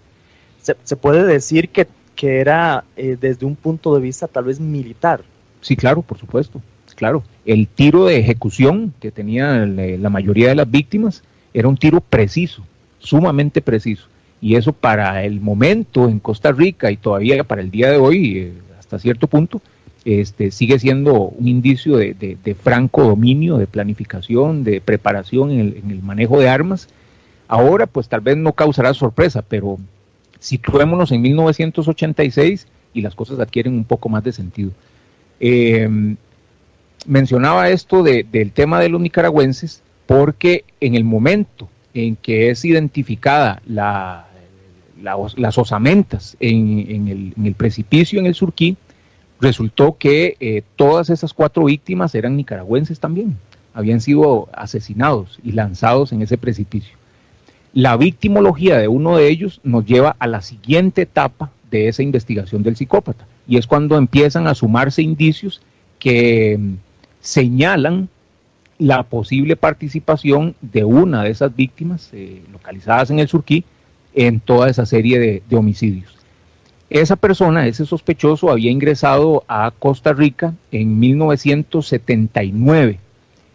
Se, 0.60 0.96
puede 0.96 1.24
decir 1.24 1.70
que, 1.70 1.88
que 2.14 2.40
era 2.40 2.84
desde 2.96 3.44
un 3.46 3.56
punto 3.56 3.94
de 3.94 4.02
vista 4.02 4.28
tal 4.28 4.44
vez 4.44 4.60
militar. 4.60 5.22
Sí, 5.62 5.76
claro, 5.76 6.02
por 6.02 6.18
supuesto, 6.18 6.60
claro. 6.94 7.22
El 7.44 7.66
tiro 7.66 8.04
de 8.04 8.18
ejecución 8.18 8.94
que 9.00 9.10
tenía 9.10 9.66
la 9.66 10.10
mayoría 10.10 10.48
de 10.50 10.54
las 10.54 10.70
víctimas 10.70 11.22
era 11.52 11.68
un 11.68 11.76
tiro 11.76 12.00
preciso, 12.00 12.64
sumamente 12.98 13.60
preciso. 13.62 14.06
Y 14.42 14.56
eso 14.56 14.72
para 14.72 15.22
el 15.24 15.40
momento 15.40 16.08
en 16.08 16.18
Costa 16.18 16.52
Rica 16.52 16.90
y 16.90 16.96
todavía 16.96 17.44
para 17.44 17.60
el 17.60 17.70
día 17.70 17.90
de 17.90 17.98
hoy, 17.98 18.52
hasta 18.90 18.98
cierto 18.98 19.28
punto, 19.28 19.62
este, 20.04 20.50
sigue 20.50 20.80
siendo 20.80 21.14
un 21.14 21.46
indicio 21.46 21.96
de, 21.96 22.56
franco 22.60 23.04
dominio, 23.04 23.56
de 23.56 23.68
planificación, 23.68 24.64
de 24.64 24.80
preparación 24.80 25.52
en 25.52 25.84
el, 25.88 26.02
manejo 26.02 26.40
de 26.40 26.48
armas. 26.48 26.88
Ahora, 27.46 27.86
pues 27.86 28.08
tal 28.08 28.20
vez 28.20 28.36
no 28.36 28.52
causará 28.52 28.92
sorpresa, 28.94 29.42
pero 29.42 29.78
situémonos 30.40 31.12
en 31.12 31.22
1986 31.22 32.66
y 32.92 33.00
las 33.00 33.14
cosas 33.14 33.38
adquieren 33.38 33.74
un 33.74 33.84
poco 33.84 34.08
más 34.08 34.24
de 34.24 34.32
sentido. 34.32 34.72
Em, 35.38 36.16
mencionaba 37.06 37.68
esto 37.68 38.02
del 38.02 38.50
tema 38.52 38.80
de 38.80 38.88
los 38.88 39.00
nicaragüenses 39.00 39.82
porque 40.06 40.64
en 40.80 40.96
el 40.96 41.04
momento 41.04 41.68
en 41.94 42.16
que 42.16 42.50
es 42.50 42.64
identificada 42.64 43.62
la, 43.66 44.29
las 45.02 45.58
osamentas 45.58 46.36
en, 46.40 47.08
el, 47.08 47.34
en 47.36 47.46
el 47.46 47.54
precipicio 47.54 48.20
en 48.20 48.26
el 48.26 48.34
Surquí, 48.34 48.76
resultó 49.40 49.96
que 49.96 50.36
eh, 50.40 50.62
todas 50.76 51.10
esas 51.10 51.32
cuatro 51.32 51.64
víctimas 51.64 52.14
eran 52.14 52.36
nicaragüenses 52.36 53.00
también, 53.00 53.36
habían 53.74 54.00
sido 54.00 54.48
asesinados 54.52 55.38
y 55.42 55.52
lanzados 55.52 56.12
en 56.12 56.22
ese 56.22 56.36
precipicio. 56.36 56.96
La 57.72 57.96
victimología 57.96 58.76
de 58.78 58.88
uno 58.88 59.16
de 59.16 59.28
ellos 59.28 59.60
nos 59.62 59.86
lleva 59.86 60.16
a 60.18 60.26
la 60.26 60.42
siguiente 60.42 61.02
etapa 61.02 61.50
de 61.70 61.88
esa 61.88 62.02
investigación 62.02 62.62
del 62.62 62.76
psicópata, 62.76 63.26
y 63.46 63.56
es 63.56 63.66
cuando 63.66 63.96
empiezan 63.96 64.46
a 64.46 64.54
sumarse 64.54 65.02
indicios 65.02 65.62
que 65.98 66.56
mm, 66.58 66.74
señalan 67.20 68.08
la 68.78 69.02
posible 69.04 69.56
participación 69.56 70.54
de 70.60 70.84
una 70.84 71.22
de 71.22 71.30
esas 71.30 71.54
víctimas 71.54 72.10
eh, 72.12 72.42
localizadas 72.50 73.10
en 73.10 73.18
el 73.18 73.28
Surquí 73.28 73.64
en 74.14 74.40
toda 74.40 74.68
esa 74.68 74.86
serie 74.86 75.42
de 75.46 75.56
homicidios. 75.56 76.20
Esa 76.90 77.14
persona, 77.14 77.68
ese 77.68 77.86
sospechoso, 77.86 78.50
había 78.50 78.72
ingresado 78.72 79.44
a 79.46 79.70
Costa 79.70 80.12
Rica 80.12 80.54
en 80.72 80.98
1979 80.98 82.98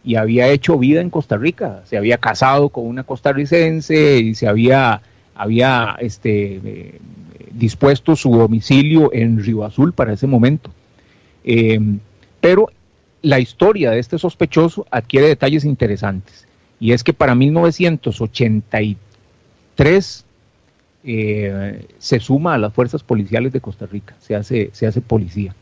y 0.06 0.16
había 0.16 0.48
hecho 0.48 0.80
vida 0.80 1.02
en 1.02 1.10
Costa 1.10 1.36
Rica. 1.36 1.82
Se 1.84 1.98
había 1.98 2.18
casado 2.18 2.70
con 2.70 2.88
una 2.88 3.04
costarricense 3.04 4.20
y 4.20 4.36
se 4.36 4.48
había, 4.48 5.02
había 5.36 5.98
este, 6.00 6.62
eh, 6.64 6.98
dispuesto 7.52 8.16
su 8.16 8.32
domicilio 8.32 9.14
en 9.14 9.44
Río 9.44 9.66
Azul 9.66 9.92
para 9.92 10.14
ese 10.14 10.28
momento. 10.28 10.70
Eh, 11.44 11.78
pero 12.40 12.72
la 13.22 13.42
historia 13.42 13.92
de 13.92 14.00
este 14.00 14.18
sospechoso 14.18 14.88
adquiere 14.92 15.28
detalles 15.28 15.66
interesantes. 15.66 16.48
Y 16.80 16.94
es 16.94 17.04
que 17.04 17.12
para 17.12 17.36
1983 17.36 20.26
eh, 21.06 21.86
se 22.00 22.20
suma 22.20 22.56
a 22.56 22.58
las 22.58 22.74
fuerzas 22.74 23.04
policiales 23.04 23.54
de 23.54 23.62
Costa 23.62 23.86
Rica, 23.86 24.16
se 24.20 24.36
hace, 24.36 24.72
se 24.74 24.88
hace 24.88 25.02
policía. 25.02 25.54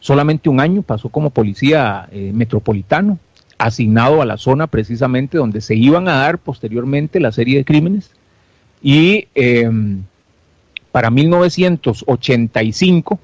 Solamente 0.00 0.48
un 0.48 0.58
año 0.58 0.82
pasó 0.82 1.08
como 1.08 1.30
policía 1.30 2.08
eh, 2.10 2.32
metropolitano, 2.34 3.20
asignado 3.56 4.20
a 4.20 4.26
la 4.26 4.36
zona 4.36 4.66
precisamente 4.66 5.38
donde 5.38 5.60
se 5.60 5.76
iban 5.76 6.08
a 6.08 6.16
dar 6.16 6.38
posteriormente 6.38 7.20
la 7.20 7.30
serie 7.30 7.58
de 7.58 7.64
crímenes. 7.64 8.10
Y 8.82 9.28
em, 9.36 10.02
para 10.90 11.08
1985 11.10 13.20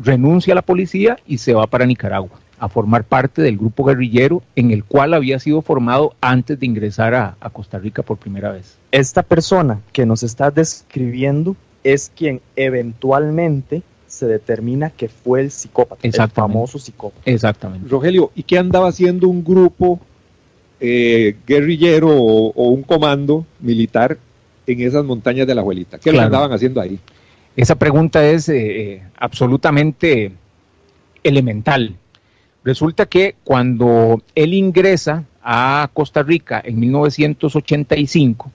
renuncia 0.00 0.54
a 0.54 0.56
la 0.56 0.62
policía 0.62 1.18
y 1.24 1.38
se 1.38 1.54
va 1.54 1.68
para 1.68 1.86
Nicaragua 1.86 2.41
a 2.62 2.68
formar 2.68 3.02
parte 3.02 3.42
del 3.42 3.58
grupo 3.58 3.82
guerrillero 3.82 4.40
en 4.54 4.70
el 4.70 4.84
cual 4.84 5.14
había 5.14 5.40
sido 5.40 5.62
formado 5.62 6.14
antes 6.20 6.60
de 6.60 6.64
ingresar 6.64 7.12
a, 7.12 7.36
Costa 7.52 7.80
Rica 7.80 8.04
por 8.04 8.18
primera 8.18 8.52
vez. 8.52 8.76
Esta 8.92 9.24
persona 9.24 9.80
que 9.92 10.06
nos 10.06 10.22
está 10.22 10.52
describiendo 10.52 11.56
es 11.82 12.12
quien 12.14 12.40
eventualmente 12.54 13.82
se 14.06 14.28
determina 14.28 14.90
que 14.90 15.08
fue 15.08 15.40
el 15.40 15.50
psicópata, 15.50 16.06
el 16.06 16.12
famoso 16.30 16.78
psicópata. 16.78 17.28
Exactamente. 17.28 17.88
Rogelio, 17.88 18.30
¿y 18.36 18.44
qué 18.44 18.58
andaba 18.58 18.86
haciendo 18.86 19.26
un 19.26 19.42
grupo 19.42 19.98
eh, 20.78 21.34
guerrillero 21.44 22.10
o, 22.10 22.68
un 22.68 22.84
comando 22.84 23.44
militar 23.58 24.18
en 24.68 24.82
esas 24.82 25.04
montañas 25.04 25.48
de 25.48 25.54
la 25.56 25.62
abuelita? 25.62 25.98
¿Qué 25.98 26.12
lo 26.12 26.20
andaban 26.20 26.52
haciendo 26.52 26.80
ahí? 26.80 27.00
Esa 27.56 27.74
pregunta 27.74 28.24
es 28.24 28.48
eh, 28.48 28.92
eh, 28.92 29.02
absolutamente 29.16 30.30
elemental 31.24 31.96
Resulta 32.64 33.06
que 33.06 33.34
cuando 33.42 34.22
él 34.34 34.54
ingresa 34.54 35.24
a 35.42 35.90
Costa 35.92 36.22
Rica 36.22 36.62
en 36.64 36.78
1985, 36.78 38.50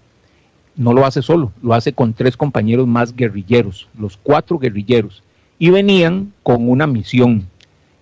no 0.77 0.93
lo 0.93 1.05
hace 1.05 1.21
solo, 1.21 1.51
lo 1.61 1.73
hace 1.73 1.91
con 1.91 2.13
tres 2.13 2.37
compañeros 2.37 2.87
más 2.87 3.15
guerrilleros, 3.15 3.89
los 3.99 4.15
cuatro 4.15 4.59
guerrilleros, 4.59 5.23
y 5.59 5.71
venían 5.71 6.33
con 6.43 6.69
una 6.69 6.87
misión. 6.87 7.47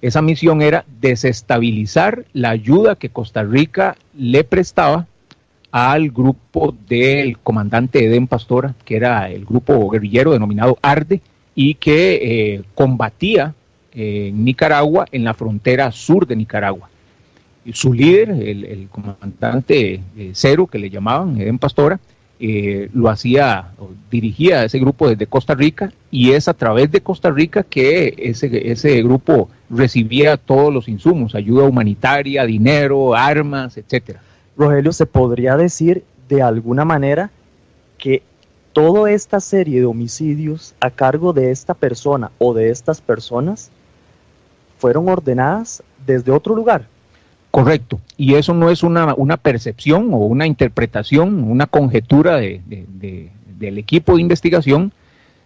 Esa 0.02 0.22
misión 0.22 0.62
era 0.62 0.86
desestabilizar 1.02 2.26
la 2.34 2.52
ayuda 2.52 2.96
que 2.96 3.10
Costa 3.10 3.44
Rica 3.44 3.96
le 4.14 4.44
prestaba 4.44 5.08
al 5.72 6.12
grupo 6.12 6.76
del 6.88 7.40
comandante 7.40 8.06
Eden 8.06 8.28
Pastora, 8.28 8.76
que 8.86 8.98
era 8.98 9.32
el 9.32 9.46
grupo 9.46 9.90
guerrillero 9.90 10.32
denominado 10.32 10.78
ARDE, 10.82 11.22
y 11.56 11.76
que 11.76 12.20
eh, 12.22 12.64
combatía 12.76 13.56
en 13.96 14.44
Nicaragua, 14.44 15.06
en 15.12 15.24
la 15.24 15.34
frontera 15.34 15.92
sur 15.92 16.28
de 16.28 16.36
Nicaragua. 16.36 16.90
Y 17.64 17.74
su 17.74 17.94
líder, 17.94 18.30
el, 18.30 18.88
comandante 18.90 20.02
eh, 20.18 20.32
Cero, 20.34 20.68
que 20.68 20.78
le 20.78 20.90
llamaban 20.90 21.40
Eden 21.40 21.58
Pastora, 21.58 22.00
eh, 22.38 22.90
lo 22.94 23.10
hacía, 23.10 23.70
dirigía 24.12 24.66
ese 24.66 24.78
grupo 24.78 25.08
desde 25.08 25.26
Costa 25.26 25.56
Rica 25.56 25.94
y 26.12 26.32
es 26.32 26.50
a 26.50 26.54
través 26.54 26.92
de 26.92 27.00
Costa 27.00 27.32
Rica 27.32 27.64
que 27.64 28.14
ese, 28.18 28.72
ese 28.72 29.02
grupo 29.02 29.50
recibía 29.70 30.36
todos 30.36 30.74
los 30.74 30.90
insumos, 30.90 31.34
ayuda 31.34 31.64
humanitaria, 31.64 32.46
dinero, 32.46 33.16
armas, 33.16 33.78
etcétera. 33.78 34.22
Rogelio, 34.58 34.92
se 34.92 35.06
podría 35.06 35.56
decir 35.56 36.04
de 36.28 36.42
alguna 36.42 36.84
manera 36.84 37.32
que 37.98 38.22
toda 38.74 39.10
esta 39.12 39.40
serie 39.40 39.80
de 39.80 39.86
homicidios 39.86 40.76
a 40.82 40.92
cargo 40.92 41.32
de 41.32 41.52
esta 41.52 41.74
persona 41.74 42.32
o 42.38 42.54
de 42.54 42.70
estas 42.70 43.00
personas 43.00 43.72
fueron 44.78 45.08
ordenadas 45.10 45.84
desde 46.06 46.32
otro 46.32 46.56
lugar. 46.56 46.88
Correcto, 47.52 48.02
y 48.18 48.34
eso 48.34 48.54
no 48.54 48.70
es 48.70 48.84
una, 48.84 49.38
percepción 49.38 50.14
o 50.14 50.18
una 50.18 50.46
interpretación, 50.46 51.44
una 51.44 51.68
conjetura 51.68 52.36
de, 52.36 52.62
del 53.58 53.78
equipo 53.78 54.16
de 54.16 54.22
investigación, 54.22 54.92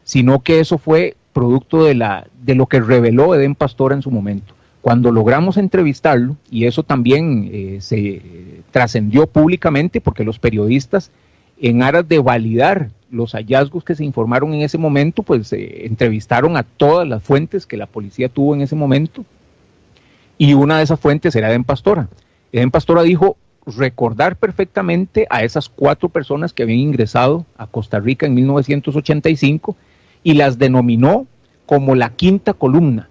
sino 0.04 0.42
que 0.42 0.60
eso 0.60 0.80
fue 0.80 1.16
producto 1.34 1.84
de, 1.84 1.96
la, 1.96 2.28
de 2.42 2.56
lo 2.56 2.66
que 2.66 2.80
reveló 2.80 3.36
Eden 3.36 3.56
Pastor 3.56 3.94
en 3.94 4.02
su 4.02 4.12
momento. 4.12 4.56
Cuando 4.82 5.12
logramos 5.12 5.58
entrevistarlo, 5.58 6.36
y 6.50 6.66
eso 6.66 6.84
también 6.84 7.50
eh, 7.52 7.78
se 7.82 8.00
eh, 8.00 8.62
trascendió 8.72 9.28
públicamente 9.28 10.02
porque 10.02 10.24
los 10.24 10.40
periodistas, 10.40 11.12
en 11.62 11.84
aras 11.84 12.08
de 12.08 12.20
validar 12.20 12.90
los 13.12 13.34
hallazgos 13.34 13.84
que 13.84 13.96
se 13.96 14.06
informaron 14.06 14.54
en 14.54 14.62
ese 14.62 14.78
momento, 14.78 15.24
pues 15.24 15.52
eh, 15.54 15.86
entrevistaron 15.86 16.58
a 16.58 16.64
todas 16.64 17.08
las 17.08 17.24
fuentes 17.24 17.66
que 17.66 17.78
la 17.78 17.88
policía 17.88 18.30
tuvo 18.30 18.56
en 18.56 18.62
ese 18.62 18.76
momento, 18.76 19.26
y 20.38 20.54
una 20.54 20.78
de 20.78 20.84
esas 20.84 21.00
fuentes 21.00 21.36
era 21.36 21.50
Eden 21.50 21.66
Pastora. 21.66 22.08
Eden 22.52 22.72
Pastora 22.72 23.04
dijo 23.04 23.38
recordar 23.66 24.38
perfectamente 24.38 25.28
a 25.30 25.44
esas 25.44 25.70
cuatro 25.70 26.10
personas 26.10 26.54
que 26.54 26.64
habían 26.64 26.80
ingresado 26.80 27.46
a 27.58 27.68
Costa 27.68 28.00
Rica 28.00 28.26
en 28.26 28.36
1985 28.36 29.76
y 30.24 30.34
las 30.34 30.58
denominó 30.58 31.28
como 31.66 31.94
la 31.94 32.12
quinta 32.12 32.54
columna. 32.54 33.10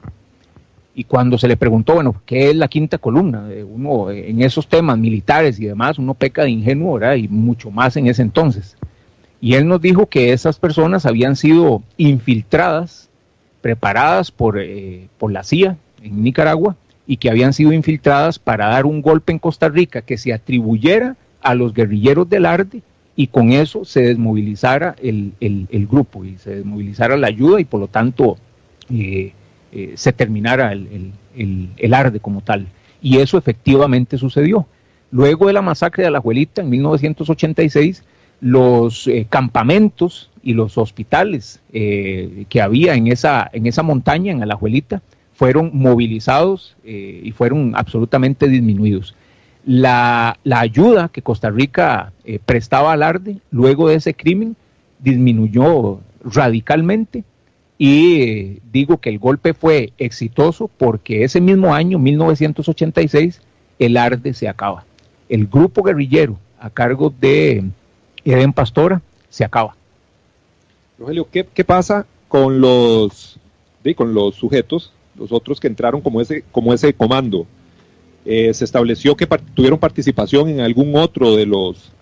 Y 0.98 1.04
cuando 1.04 1.38
se 1.38 1.46
le 1.46 1.56
preguntó, 1.56 1.94
bueno, 1.94 2.20
¿qué 2.26 2.50
es 2.50 2.56
la 2.56 2.66
quinta 2.66 2.98
columna? 2.98 3.46
Eh, 3.52 3.62
uno 3.62 4.11
eh, 4.11 4.30
en 4.30 4.42
esos 4.42 4.66
temas 4.66 4.98
militares 4.98 5.61
y 5.61 5.66
demás, 5.66 5.96
uno 5.96 6.12
peca 6.12 6.42
de 6.42 6.50
ingenuo, 6.50 6.94
¿verdad? 6.94 7.14
Y 7.14 7.28
mucho 7.28 7.70
más 7.70 7.96
en 7.96 8.08
ese 8.08 8.22
entonces. 8.22 8.76
Y 9.40 9.54
él 9.54 9.68
nos 9.68 9.80
dijo 9.80 10.06
que 10.06 10.32
esas 10.32 10.58
personas 10.58 11.06
habían 11.06 11.37
sido 11.37 11.84
infiltradas, 11.98 13.11
preparadas 13.61 14.32
por, 14.32 14.58
eh, 14.58 15.06
por 15.18 15.30
la 15.30 15.44
CIA 15.44 15.76
en 16.02 16.20
Nicaragua, 16.20 16.74
y 17.06 17.18
que 17.18 17.30
habían 17.30 17.52
sido 17.52 17.72
infiltradas 17.72 18.40
para 18.40 18.66
dar 18.66 18.84
un 18.84 19.00
golpe 19.00 19.30
en 19.30 19.38
Costa 19.38 19.68
Rica 19.68 20.02
que 20.02 20.18
se 20.18 20.32
atribuyera 20.32 21.14
a 21.42 21.54
los 21.54 21.74
guerrilleros 21.74 22.28
del 22.28 22.44
ARDE 22.44 22.82
y 23.14 23.28
con 23.28 23.52
eso 23.52 23.84
se 23.84 24.02
desmovilizara 24.02 24.96
el, 25.00 25.32
grupo 25.88 26.24
y 26.24 26.38
se 26.38 26.56
desmovilizara 26.56 27.16
la 27.16 27.28
ayuda 27.28 27.61
y 27.61 27.64
por 27.64 27.78
lo 27.78 27.87
tanto 27.87 28.37
eh, 28.92 29.32
eh, 29.72 29.92
se 29.96 30.12
terminara 30.12 30.72
el, 30.72 31.12
el, 31.37 31.94
ARDE 31.94 32.20
como 32.20 32.40
tal. 32.40 32.66
Y 33.00 33.18
eso 33.18 33.38
efectivamente 33.38 34.18
sucedió. 34.18 34.66
Luego 35.11 35.46
de 35.46 35.52
la 35.52 35.62
masacre 35.62 36.04
de 36.04 36.11
la 36.11 36.18
Abuelita 36.18 36.62
en 36.62 36.70
1986, 36.70 38.04
los 38.40 39.07
eh, 39.07 39.26
campamentos 39.28 40.31
y 40.42 40.54
los 40.54 40.78
hospitales 40.78 41.61
que 41.72 42.62
había 42.62 42.94
en 42.94 43.09
esa, 43.09 43.50
en 43.52 43.66
esa 43.66 43.83
montaña, 43.83 44.33
en 44.33 44.42
Alajuelita, 44.42 45.02
fueron 45.38 45.70
movilizados 45.72 46.76
eh, 46.83 47.20
y 47.22 47.31
fueron 47.31 47.74
absolutamente 47.76 48.48
disminuidos. 48.48 49.14
La, 49.64 50.37
ayuda 50.50 51.11
que 51.12 51.22
Costa 51.22 51.48
Rica 51.48 52.12
eh, 52.24 52.40
prestaba 52.44 52.92
al 52.92 53.04
ARDE 53.04 53.37
luego 53.52 53.88
de 53.88 53.94
ese 53.94 54.14
crimen 54.14 54.57
disminuyó 54.98 56.00
radicalmente 56.24 57.22
y 57.78 58.58
digo 58.72 58.98
que 58.98 59.08
el 59.08 59.18
golpe 59.18 59.54
fue 59.54 59.92
exitoso 59.98 60.68
porque 60.68 61.24
ese 61.24 61.40
mismo 61.40 61.74
año, 61.74 61.98
1986, 61.98 63.40
el 63.78 63.96
ARDE 63.96 64.34
se 64.34 64.48
acaba. 64.48 64.84
El 65.28 65.46
grupo 65.46 65.82
guerrillero 65.82 66.38
a 66.58 66.70
cargo 66.70 67.14
de 67.20 67.64
Eden 68.24 68.52
Pastora 68.52 69.00
se 69.30 69.44
acaba. 69.44 69.76
Rogelio, 70.98 71.28
¿qué, 71.30 71.64
pasa 71.64 72.06
con 72.26 72.60
los, 72.60 73.38
con 73.94 74.12
los 74.12 74.34
sujetos 74.34 74.92
los 75.18 75.32
otros 75.32 75.60
que 75.60 75.66
entraron 75.66 76.00
como 76.00 76.20
ese, 76.20 76.44
como 76.52 76.72
ese 76.72 76.94
comando. 76.94 77.46
Eh, 78.24 78.52
se 78.54 78.64
estableció 78.64 79.16
que 79.16 79.26
tuvieron 79.26 79.78
participación 79.78 80.48
en 80.48 80.60
algún 80.60 80.94
otro 80.96 81.34
de 81.34 81.46
los 81.46 81.92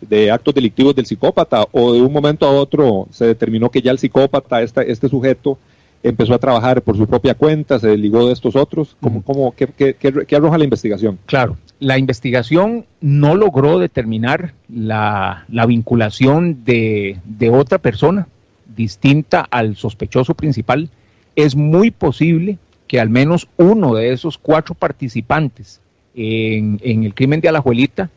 de 0.00 0.30
actos 0.30 0.54
delictivos 0.54 0.94
del 0.94 1.06
psicópata 1.06 1.66
o 1.72 1.92
de 1.92 2.00
un 2.00 2.12
momento 2.12 2.46
a 2.46 2.50
otro 2.50 3.08
se 3.10 3.26
determinó 3.26 3.70
que 3.70 3.82
ya 3.82 3.90
el 3.90 3.98
psicópata, 3.98 4.62
este, 4.62 4.90
este 4.90 5.08
sujeto, 5.08 5.58
empezó 6.02 6.34
a 6.34 6.38
trabajar 6.38 6.82
por 6.82 6.96
su 6.96 7.06
propia 7.06 7.34
cuenta, 7.34 7.78
se 7.78 7.88
desligó 7.88 8.26
de 8.26 8.32
estos 8.32 8.54
otros. 8.54 8.96
¿Cómo, 9.00 9.22
cómo, 9.22 9.54
qué, 9.56 9.94
qué, 9.94 10.36
arroja 10.36 10.58
la 10.58 10.64
investigación? 10.64 11.18
Claro, 11.26 11.56
la 11.80 11.98
investigación 11.98 12.84
no 13.00 13.34
logró 13.34 13.78
determinar 13.78 14.54
la, 14.68 15.44
la 15.48 15.66
vinculación 15.66 16.64
de, 16.64 17.18
de 17.24 17.50
otra 17.50 17.78
persona 17.78 18.28
distinta 18.76 19.46
al 19.50 19.76
sospechoso 19.76 20.34
principal 20.34 20.90
es 21.34 21.54
muy 21.54 21.90
posible 21.90 22.58
que 22.88 23.00
al 23.00 23.10
menos 23.10 23.48
uno 23.56 23.94
de 23.94 24.12
esos 24.12 24.38
cuatro 24.38 24.74
participantes 24.74 25.80
en, 26.14 26.78
el 26.82 27.14
crimen 27.14 27.40
de 27.40 27.48
Alajuelita 27.48 28.10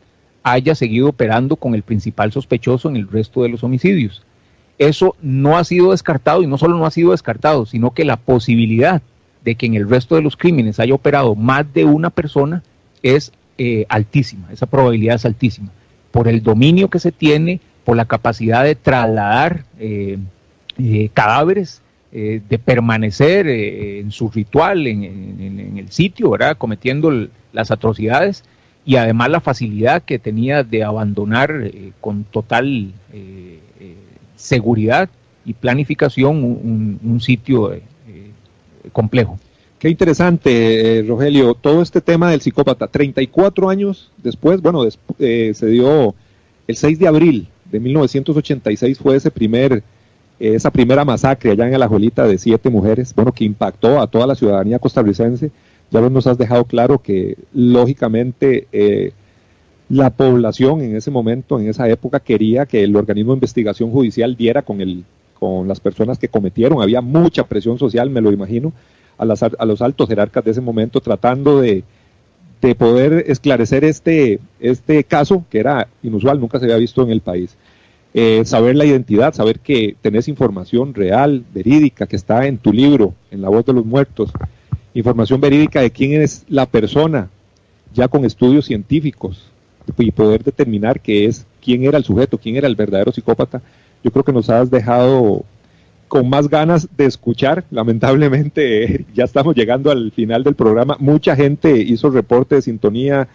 haya 0.52 0.76
seguido 0.76 1.10
operando 1.10 1.56
con 1.56 1.76
el 1.76 1.84
principal 1.84 2.32
sospechoso 2.32 2.90
en 2.90 2.96
el 2.96 3.08
resto 3.08 3.44
de 3.44 3.50
los 3.50 3.64
homicidios. 3.64 4.24
Eso 4.78 5.16
no 5.22 5.58
ha 5.58 5.64
sido 5.64 5.92
descartado 5.92 6.42
y 6.42 6.48
no 6.48 6.58
solo 6.58 6.78
no 6.78 6.86
ha 6.86 6.92
sido 6.92 7.12
descartado, 7.12 7.66
sino 7.66 7.92
que 7.92 8.06
la 8.06 8.18
posibilidad 8.18 9.02
de 9.44 9.56
que 9.56 9.66
en 9.66 9.76
el 9.76 9.90
resto 9.90 10.16
de 10.16 10.22
los 10.22 10.38
crímenes 10.38 10.80
haya 10.80 10.94
operado 10.94 11.36
más 11.36 11.72
de 11.74 11.86
una 11.86 12.10
persona 12.10 12.64
es 13.04 13.32
eh, 13.58 13.86
altísima, 13.90 14.48
esa 14.52 14.68
probabilidad 14.68 15.16
es 15.16 15.26
altísima, 15.26 15.70
por 16.12 16.28
el 16.28 16.42
dominio 16.42 16.90
que 16.90 17.00
se 17.00 17.12
tiene, 17.12 17.60
por 17.84 17.98
la 17.98 18.06
capacidad 18.06 18.64
de 18.64 18.76
trasladar 18.76 19.66
eh, 19.80 20.18
eh, 20.78 21.10
cadáveres 21.14 21.82
de 22.12 22.58
permanecer 22.58 23.48
en 23.48 24.10
su 24.10 24.32
ritual, 24.32 24.88
en, 24.88 25.76
el 25.78 25.92
sitio, 25.92 26.32
¿verdad? 26.32 26.58
cometiendo 26.58 27.28
las 27.54 27.70
atrocidades 27.70 28.44
y 28.86 28.96
además 28.96 29.30
la 29.30 29.40
facilidad 29.40 30.04
que 30.04 30.20
tenía 30.20 30.64
de 30.64 30.84
abandonar 30.84 31.52
eh, 31.64 31.92
con 32.02 32.24
total 32.24 32.94
seguridad 34.36 35.10
y 35.46 35.54
planificación 35.54 36.44
un, 36.44 37.22
sitio 37.22 37.76
complejo. 38.94 39.38
Qué 39.78 39.90
interesante, 39.90 41.04
Rogelio, 41.08 41.54
todo 41.54 41.82
este 41.82 42.02
tema 42.02 42.32
del 42.32 42.42
psicópata. 42.42 42.88
34 42.88 43.70
años 43.70 44.12
después, 44.18 44.62
bueno, 44.62 44.84
se 44.90 45.66
dio 45.66 46.16
el 46.68 46.76
6 46.76 47.00
de 47.00 47.08
abril 47.08 47.48
de 47.70 47.80
1986, 47.80 49.00
fue 49.00 49.18
ese 49.18 49.32
primer 49.32 49.84
esa 50.40 50.72
primera 50.72 51.04
masacre 51.04 51.52
allá 51.52 51.66
en 51.66 51.72
la 51.72 51.78
Alajuelita 51.78 52.26
de 52.26 52.38
siete 52.38 52.70
mujeres, 52.70 53.14
bueno, 53.14 53.34
que 53.34 53.44
impactó 53.44 54.00
a 54.00 54.08
toda 54.08 54.26
la 54.26 54.36
ciudadanía 54.36 54.80
costarricense, 54.80 55.52
ya 55.92 56.02
nos 56.02 56.28
has 56.28 56.38
dejado 56.38 56.66
claro 56.66 57.00
que 57.00 57.38
lógicamente 57.54 58.68
eh, 58.72 59.12
la 59.90 60.12
población 60.12 60.82
en 60.82 60.96
ese 60.96 61.12
momento, 61.12 61.60
en 61.60 61.68
esa 61.68 61.90
época, 61.90 62.20
quería 62.20 62.66
que 62.66 62.84
el 62.84 62.96
organismo 62.96 63.34
de 63.34 63.38
investigación 63.38 63.92
judicial 63.92 64.36
diera 64.36 64.62
con, 64.62 64.82
el, 64.82 65.04
con 65.40 65.68
las 65.68 65.80
personas 65.80 66.20
que 66.20 66.28
cometieron, 66.28 66.82
había 66.82 67.02
mucha 67.02 67.44
presión 67.46 67.80
social, 67.80 68.10
me 68.10 68.22
lo 68.22 68.32
imagino, 68.32 68.72
a, 69.18 69.26
las, 69.26 69.44
a 69.44 69.66
los 69.66 69.82
altos 69.82 70.08
jerarcas 70.08 70.46
de 70.46 70.52
ese 70.52 70.62
momento 70.62 71.02
tratando 71.02 71.60
de, 71.60 71.84
de 72.62 72.76
poder 72.76 73.26
esclarecer 73.28 73.84
este, 73.84 74.40
este 74.60 75.04
caso 75.04 75.46
que 75.50 75.60
era 75.60 75.88
inusual, 76.04 76.40
nunca 76.40 76.60
se 76.60 76.66
había 76.66 76.78
visto 76.78 77.02
en 77.04 77.10
el 77.10 77.22
país. 77.22 77.56
Eh, 78.14 78.44
saber 78.46 78.76
la 78.76 78.86
identidad, 78.86 79.34
saber 79.34 79.60
que 79.60 79.96
tenés 80.02 80.28
información 80.28 80.94
real, 80.94 81.44
verídica, 81.54 82.08
que 82.08 82.16
está 82.16 82.48
en 82.48 82.58
tu 82.58 82.74
libro, 82.74 83.14
en 83.30 83.42
La 83.42 83.50
Voz 83.50 83.66
de 83.66 83.74
los 83.74 83.86
Muertos, 83.86 84.32
información 84.94 85.40
verídica 85.42 85.82
de 85.82 85.92
quién 85.92 86.22
es 86.22 86.46
la 86.48 86.66
persona, 86.66 87.30
ya 87.94 88.08
con 88.08 88.26
estudios 88.26 88.66
científicos, 88.66 89.50
y 89.98 90.12
poder 90.12 90.44
determinar 90.44 91.00
qué 91.00 91.26
es, 91.26 91.46
quién 91.64 91.84
era 91.84 91.98
el 91.98 92.04
sujeto, 92.04 92.38
quién 92.38 92.56
era 92.56 92.68
el 92.68 92.76
verdadero 92.76 93.12
psicópata, 93.12 93.62
yo 94.04 94.12
creo 94.12 94.24
que 94.24 94.34
nos 94.34 94.50
has 94.50 94.70
dejado 94.70 95.44
con 96.08 96.30
más 96.30 96.50
ganas 96.50 96.88
de 96.96 97.06
escuchar. 97.06 97.64
Lamentablemente 97.72 99.06
ya 99.14 99.24
estamos 99.24 99.56
llegando 99.56 99.92
al 99.92 100.12
final 100.12 100.44
del 100.44 100.56
programa. 100.56 100.98
Mucha 101.00 101.36
gente 101.36 101.78
hizo 101.78 102.10
reporte 102.10 102.56
de 102.56 102.62
sintonía, 102.62 103.28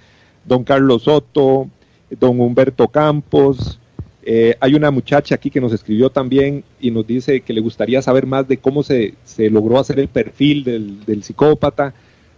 don 0.45 0.65
Carlos 0.65 1.03
Soto, 1.05 1.69
don 2.11 2.41
Humberto 2.41 2.89
Campos. 2.89 3.79
Eh, 4.27 4.57
hay 4.59 4.75
una 4.75 4.91
muchacha 4.91 5.35
aquí 5.35 5.51
que 5.51 5.61
nos 5.61 5.72
escribió 5.72 6.09
también 6.09 6.64
y 6.81 6.91
nos 6.91 7.07
dice 7.07 7.43
que 7.43 7.53
le 7.53 7.61
gustaría 7.61 8.01
saber 8.01 8.27
más 8.27 8.49
de 8.49 8.57
cómo 8.57 8.83
se, 8.83 9.14
se 9.25 9.51
logró 9.51 9.79
hacer 9.79 9.99
el 9.99 10.09
perfil 10.09 10.64
del, 10.64 11.05
del, 11.05 11.22
psicópata. 11.22 11.93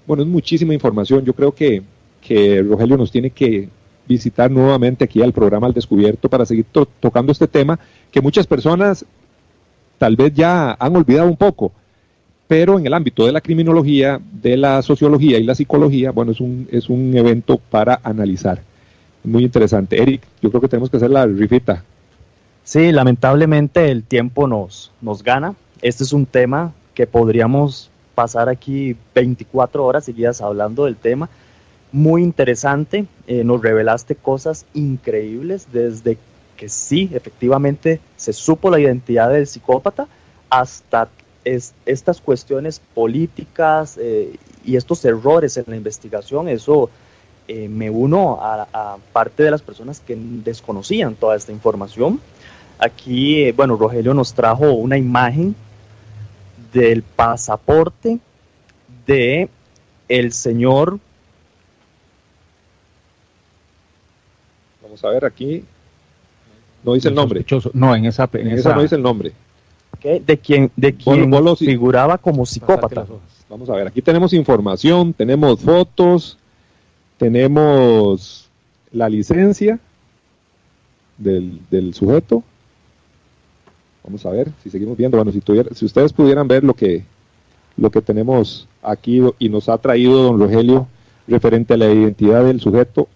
Bueno, 0.07 0.25
es 0.25 0.29
muchísima 0.29 0.75
información. 0.75 1.25
Yo 1.25 1.33
creo 1.33 1.53
que, 1.53 1.83
que 2.21 2.61
Rogelio 2.63 2.97
nos 2.97 3.13
tiene 3.13 3.31
que 3.31 3.69
visitar 4.09 4.51
nuevamente 4.51 5.05
aquí 5.05 5.23
al 5.23 5.33
programa 5.33 5.69
Al 5.69 5.75
Descubierto 5.75 6.29
para 6.29 6.45
seguir 6.45 6.67
tocando 7.01 7.33
este 7.33 7.47
tema 7.47 7.79
que 8.11 8.21
muchas 8.21 8.47
personas 8.47 9.05
tal 9.99 10.17
vez 10.17 10.33
ya 10.35 10.77
han 10.79 10.97
olvidado 10.97 11.29
un 11.29 11.37
poco, 11.37 11.73
pero 12.49 12.79
en 12.79 12.87
el 12.87 12.95
ámbito 12.95 13.27
de 13.27 13.33
la 13.33 13.41
criminología, 13.41 14.21
de 14.33 14.57
la 14.57 14.83
sociología 14.83 15.39
y 15.39 15.45
la 15.45 15.55
psicología, 15.55 16.11
bueno, 16.11 16.33
es 16.33 16.41
un, 16.41 16.69
es 16.71 16.89
un 16.89 17.17
evento 17.17 17.59
para 17.71 18.01
analizar. 18.03 18.63
Muy 19.27 19.43
interesante. 19.43 20.01
Eric, 20.01 20.23
yo 20.41 20.51
creo 20.51 20.61
que 20.61 20.69
tenemos 20.69 20.89
que 20.89 20.99
hacer 20.99 21.11
la 21.11 21.27
rifita. 21.27 21.83
Sí, 22.63 22.93
lamentablemente 22.93 23.91
el 23.91 24.05
tiempo 24.05 24.47
nos, 24.47 24.93
nos 25.01 25.25
gana. 25.25 25.57
Este 25.83 26.05
es 26.05 26.13
un 26.13 26.27
tema 26.27 26.73
que 26.95 27.09
podríamos 27.09 27.91
pasar 28.15 28.49
aquí 28.49 28.97
24 29.17 29.85
horas 29.85 30.05
seguidas 30.05 30.41
hablando 30.41 30.85
del 30.85 30.95
tema. 30.95 31.29
Muy 31.91 32.23
interesante, 32.23 33.07
eh, 33.27 33.43
nos 33.43 33.61
revelaste 33.63 34.15
cosas 34.15 34.65
increíbles 34.75 35.69
desde 35.73 36.19
que 36.57 36.69
sí, 36.69 37.11
efectivamente, 37.13 38.01
se 38.17 38.33
supo 38.33 38.71
la 38.71 38.79
identidad 38.79 39.31
del 39.31 39.49
psicópata 39.49 40.07
hasta 40.49 41.09
estas 41.45 42.21
cuestiones 42.21 42.81
políticas 42.95 43.99
eh, 44.01 44.37
y 44.65 44.77
estos 44.77 45.05
errores 45.05 45.57
en 45.57 45.65
la 45.67 45.77
investigación, 45.77 46.49
eso 46.49 46.91
eh, 47.49 47.69
me 47.69 47.91
uno 47.91 48.39
a, 48.41 48.99
parte 49.13 49.43
de 49.43 49.51
las 49.51 49.63
personas 49.63 50.01
que 50.01 50.17
desconocían 50.17 51.15
toda 51.15 51.37
esta 51.37 51.53
información. 51.53 52.21
Aquí, 52.79 53.43
eh, 53.43 53.53
bueno, 53.53 53.77
Rogelio 53.77 54.15
nos 54.15 54.35
trajo 54.35 54.73
una 54.73 54.99
imagen 54.99 55.55
del 56.73 57.03
pasaporte 57.03 58.19
de 59.07 59.49
el 60.09 60.33
señor. 60.33 60.99
Vamos 64.83 65.05
a 65.05 65.11
ver 65.11 65.25
aquí, 65.25 65.65
no 66.83 66.95
dice 66.95 67.09
el 67.09 67.15
nombre. 67.15 67.45
No, 67.75 67.95
en 67.95 68.07
esa, 68.07 68.29
en, 68.33 68.49
esa, 68.49 68.75
no 68.75 68.83
dice 68.83 68.97
el 68.97 69.03
nombre. 69.03 69.33
De 70.03 70.39
quien, 70.39 70.71
de 70.77 70.95
quien 70.95 71.31
figuraba 71.57 72.19
como 72.19 72.45
psicópata. 72.45 73.07
Vamos 73.49 73.71
a 73.71 73.75
ver, 73.75 73.87
aquí 73.89 74.03
tenemos 74.03 74.33
información, 74.33 75.13
tenemos 75.13 75.61
fotos, 75.61 76.39
tenemos 77.19 78.49
la 78.93 79.09
licencia 79.09 79.79
del, 81.19 81.61
del 81.71 81.95
sujeto. 81.95 82.43
Vamos 84.05 84.25
a 84.25 84.31
ver 84.31 84.51
si 84.63 84.71
seguimos 84.71 84.97
viendo. 84.97 85.17
Bueno, 85.17 85.33
si, 85.33 85.41
tuviera, 85.41 85.75
si 85.75 85.85
ustedes 85.85 86.13
pudieran 86.13 86.47
ver 86.47 86.63
lo 86.63 86.75
que, 86.75 87.05
lo 87.77 87.91
que 87.91 88.03
tenemos 88.03 88.69
aquí 88.83 89.21
y 89.39 89.49
nos 89.49 89.69
ha 89.69 89.79
traído 89.79 90.23
don 90.23 90.39
Rogelio 90.39 90.87
referente 91.27 91.75
a 91.75 91.77
la 91.77 91.91
identidad 91.91 92.45
del 92.45 92.61
sujeto, 92.61 93.09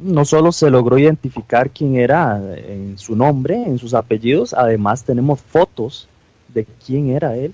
no 0.00 0.24
solo 0.24 0.52
se 0.52 0.70
logró 0.70 0.98
identificar 0.98 1.70
quién 1.70 1.96
era 1.96 2.40
en 2.56 2.98
su 2.98 3.16
nombre, 3.16 3.62
en 3.62 3.78
sus 3.78 3.94
apellidos, 3.94 4.54
además 4.54 5.04
tenemos 5.04 5.40
fotos 5.40 6.08
de 6.52 6.66
quién 6.84 7.10
era 7.10 7.36
él. 7.36 7.52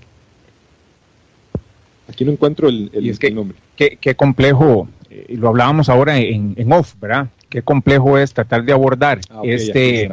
Aquí 2.08 2.24
no 2.24 2.32
encuentro 2.32 2.68
el, 2.68 2.90
nombre. 3.34 3.56
Qué, 3.76 4.14
complejo, 4.14 4.88
eh, 5.14 5.26
y 5.28 5.36
lo 5.36 5.48
hablábamos 5.48 5.88
ahora 5.88 6.18
en, 6.18 6.72
off, 6.72 6.94
¿verdad? 7.00 7.28
Qué 7.48 7.62
complejo 7.62 8.18
es 8.18 8.34
tratar 8.34 8.64
de 8.64 8.72
abordar 8.72 9.20
ah, 9.30 9.42
este, 9.44 10.10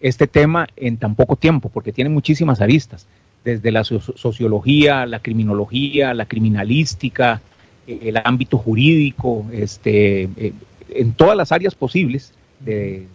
este 0.00 0.26
tema 0.26 0.66
en 0.76 0.96
tan 0.96 1.14
poco 1.14 1.36
tiempo, 1.36 1.68
porque 1.68 1.92
tiene 1.92 2.08
muchísimas 2.08 2.60
aristas, 2.60 3.06
desde 3.44 3.70
la 3.70 3.84
sociología, 3.84 5.06
la 5.06 5.20
criminología, 5.20 6.14
la 6.14 6.26
criminalística, 6.26 7.40
eh, 7.86 7.98
el 8.02 8.20
ámbito 8.24 8.58
jurídico, 8.58 9.46
este, 9.52 10.28
eh, 10.36 10.52
en 10.90 11.12
todas 11.12 11.36
las 11.36 11.52
áreas 11.52 11.74
posibles, 11.74 12.32
de, 12.60 13.06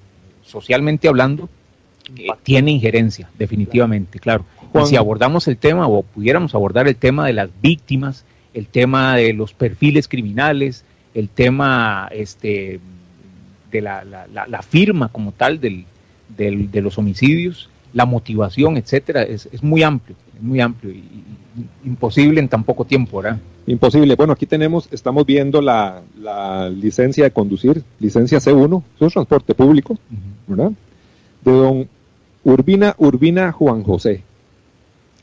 socialmente 0.44 1.08
hablando, 1.08 1.50
eh, 2.18 2.28
tiene 2.44 2.72
injerencia, 2.72 3.30
definitivamente, 3.38 4.20
claro. 4.20 4.46
si 4.86 4.96
abordamos 4.96 5.48
el 5.48 5.58
tema 5.58 5.88
o 5.88 6.04
pudiéramos 6.04 6.54
abordar 6.54 6.88
el 6.88 6.96
tema 6.96 7.26
de 7.26 7.34
las 7.34 7.50
víctimas, 7.62 8.26
el 8.54 8.68
tema 8.68 9.16
de 9.16 9.34
los 9.34 9.54
perfiles 9.54 10.08
criminales, 10.08 10.86
el 11.16 11.30
tema 11.30 12.10
este, 12.12 12.80
de 13.72 13.82
la, 13.82 14.04
la, 14.04 14.62
firma 14.62 15.08
como 15.08 15.32
tal 15.32 15.60
del, 15.60 15.86
de 16.38 16.82
los 16.82 16.98
homicidios, 16.98 17.70
la 17.94 18.06
motivación, 18.06 18.76
etcétera, 18.76 19.24
es, 19.24 19.48
es 19.52 19.64
muy 19.64 19.82
amplio, 19.82 20.18
es 20.36 20.44
muy 20.44 20.60
amplio 20.60 20.92
y, 20.94 21.04
imposible 21.86 22.42
en 22.42 22.50
tan 22.50 22.66
poco 22.66 22.84
tiempo, 22.84 23.22
¿verdad? 23.22 23.40
Imposible. 23.66 24.16
Bueno, 24.16 24.34
aquí 24.34 24.46
tenemos, 24.46 24.90
estamos 24.92 25.26
viendo 25.26 25.62
la, 25.62 26.02
licencia 26.70 27.24
de 27.24 27.32
conducir, 27.32 27.82
licencia 28.00 28.40
C1, 28.40 28.84
eso 28.98 29.06
es 29.06 29.14
transporte 29.14 29.56
público, 29.56 29.98
¿verdad? 30.48 30.72
De 31.44 31.52
don 31.52 31.88
Urbina 32.44 32.94
Urbina 32.98 33.54
Juan 33.54 33.84
José, 33.84 34.22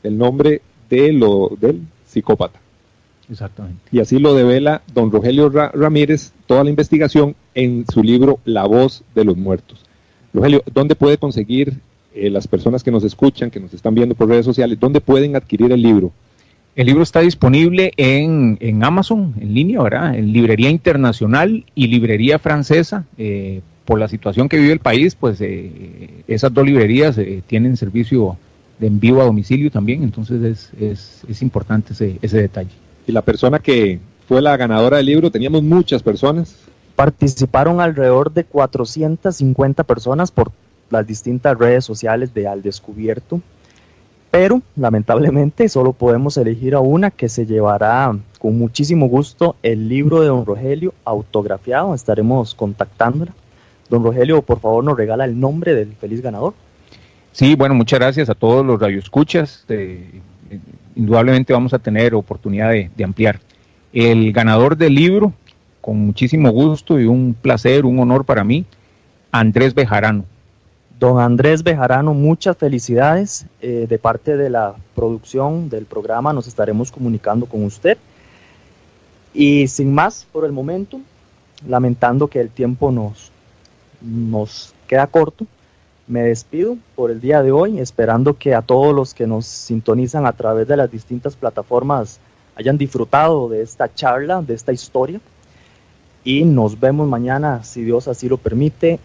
el 0.01 0.17
nombre 0.17 0.61
de 0.89 1.13
lo, 1.13 1.51
del 1.59 1.81
psicópata. 2.07 2.62
Exactamente. 3.29 3.81
Y 3.91 3.99
así 3.99 4.19
lo 4.19 4.35
devela 4.35 4.81
don 4.93 5.11
Rogelio 5.11 5.49
Ramírez, 5.49 6.33
toda 6.45 6.63
la 6.63 6.69
investigación 6.69 7.35
en 7.55 7.85
su 7.91 8.03
libro 8.03 8.39
La 8.45 8.65
voz 8.65 9.03
de 9.15 9.23
los 9.23 9.37
muertos. 9.37 9.79
Rogelio, 10.33 10.63
¿dónde 10.73 10.95
puede 10.95 11.17
conseguir 11.17 11.79
eh, 12.13 12.29
las 12.29 12.47
personas 12.47 12.83
que 12.83 12.91
nos 12.91 13.03
escuchan, 13.03 13.51
que 13.51 13.59
nos 13.59 13.73
están 13.73 13.95
viendo 13.95 14.15
por 14.15 14.27
redes 14.27 14.45
sociales, 14.45 14.79
dónde 14.79 15.01
pueden 15.01 15.35
adquirir 15.35 15.71
el 15.71 15.81
libro? 15.81 16.11
El 16.75 16.87
libro 16.87 17.03
está 17.03 17.19
disponible 17.19 17.93
en, 17.97 18.57
en 18.59 18.83
Amazon, 18.83 19.35
en 19.39 19.53
línea, 19.53 19.81
¿verdad? 19.81 20.15
En 20.15 20.33
librería 20.33 20.69
internacional 20.69 21.65
y 21.75 21.87
librería 21.87 22.39
francesa. 22.39 23.05
Eh, 23.17 23.61
por 23.85 23.99
la 23.99 24.07
situación 24.07 24.47
que 24.47 24.57
vive 24.57 24.71
el 24.71 24.79
país, 24.79 25.13
pues 25.13 25.41
eh, 25.41 26.23
esas 26.29 26.53
dos 26.53 26.65
librerías 26.65 27.19
tienen 27.47 27.75
servicio 27.75 28.37
de 28.79 28.87
envío 28.87 29.21
a 29.21 29.25
domicilio 29.25 29.69
también, 29.71 30.03
entonces 30.03 30.41
es, 30.41 30.81
es, 30.81 31.21
es 31.27 31.41
importante 31.41 31.93
ese, 31.93 32.17
ese 32.21 32.41
detalle. 32.41 32.71
Y 33.07 33.11
la 33.11 33.21
persona 33.21 33.59
que 33.59 33.99
fue 34.27 34.41
la 34.41 34.57
ganadora 34.57 34.97
del 34.97 35.07
libro, 35.07 35.31
teníamos 35.31 35.63
muchas 35.63 36.01
personas. 36.01 36.55
Participaron 36.95 37.81
alrededor 37.81 38.31
de 38.31 38.43
450 38.43 39.83
personas 39.83 40.31
por 40.31 40.51
las 40.89 41.05
distintas 41.05 41.57
redes 41.57 41.83
sociales 41.83 42.33
de 42.33 42.47
Al 42.47 42.61
Descubierto, 42.61 43.41
pero 44.31 44.61
lamentablemente 44.75 45.67
solo 45.69 45.93
podemos 45.93 46.37
elegir 46.37 46.75
a 46.75 46.79
una 46.79 47.11
que 47.11 47.29
se 47.29 47.45
llevará 47.45 48.15
con 48.39 48.57
muchísimo 48.57 49.07
gusto 49.07 49.55
el 49.63 49.89
libro 49.89 50.21
de 50.21 50.27
don 50.27 50.45
Rogelio 50.45 50.93
autografiado, 51.03 51.93
estaremos 51.93 52.53
contactándola. 52.53 53.33
Don 53.89 54.03
Rogelio, 54.03 54.41
por 54.41 54.59
favor, 54.59 54.83
nos 54.83 54.97
regala 54.97 55.25
el 55.25 55.39
nombre 55.39 55.75
del 55.75 55.93
feliz 55.95 56.21
ganador. 56.21 56.53
Sí, 57.31 57.55
bueno, 57.55 57.75
muchas 57.75 57.99
gracias 57.99 58.29
a 58.29 58.35
todos 58.35 58.65
los 58.65 58.79
radioescuchas. 58.79 59.65
Eh, 59.69 60.21
indudablemente 60.95 61.53
vamos 61.53 61.73
a 61.73 61.79
tener 61.79 62.13
oportunidad 62.15 62.71
de, 62.71 63.03
ampliar. 63.03 63.39
El 63.91 64.31
ganador 64.33 64.75
del 64.77 64.95
libro, 64.95 65.33
con 65.81 65.97
muchísimo 65.97 66.49
gusto 66.51 66.99
y 66.99 67.05
un 67.05 67.35
placer, 67.39 67.85
un 67.85 67.99
honor 67.99 68.25
para 68.25 68.43
mí, 68.43 68.65
Andrés 69.31 69.73
Bejarano. 69.73 70.25
Don 70.99 71.19
Andrés 71.19 71.63
Bejarano, 71.63 72.13
muchas 72.13 72.55
felicidades 72.57 73.45
eh, 73.61 73.87
de 73.89 73.97
parte 73.97 74.37
de 74.37 74.49
la 74.49 74.75
producción 74.95 75.69
del 75.69 75.85
programa. 75.85 76.33
Nos 76.33 76.47
estaremos 76.47 76.91
comunicando 76.91 77.45
con 77.45 77.63
usted. 77.65 77.97
Y 79.33 79.67
sin 79.67 79.93
más 79.93 80.25
por 80.31 80.45
el 80.45 80.51
momento, 80.51 81.01
lamentando 81.67 82.27
que 82.27 82.39
el 82.39 82.49
tiempo 82.49 82.91
nos, 82.91 83.31
nos 84.01 84.73
queda 84.87 85.07
corto, 85.07 85.47
me 86.07 86.23
despido 86.23 86.77
por 86.95 87.11
el 87.11 87.21
día 87.21 87.41
de 87.41 87.51
hoy, 87.51 87.79
esperando 87.79 88.37
que 88.37 88.53
a 88.53 88.61
todos 88.61 88.93
los 88.93 89.13
que 89.13 89.27
nos 89.27 89.45
sintonizan 89.45 90.25
a 90.25 90.33
través 90.33 90.67
de 90.67 90.77
las 90.77 90.91
distintas 90.91 91.35
plataformas 91.35 92.19
hayan 92.55 92.77
disfrutado 92.77 93.49
de 93.49 93.61
esta 93.61 93.93
charla, 93.93 94.41
de 94.41 94.53
esta 94.53 94.73
historia. 94.73 95.19
Y 96.23 96.43
nos 96.45 96.79
vemos 96.79 97.07
mañana, 97.07 97.63
si 97.63 97.83
Dios 97.83 98.07
así 98.07 98.29
lo 98.29 98.37
permite, 98.37 98.99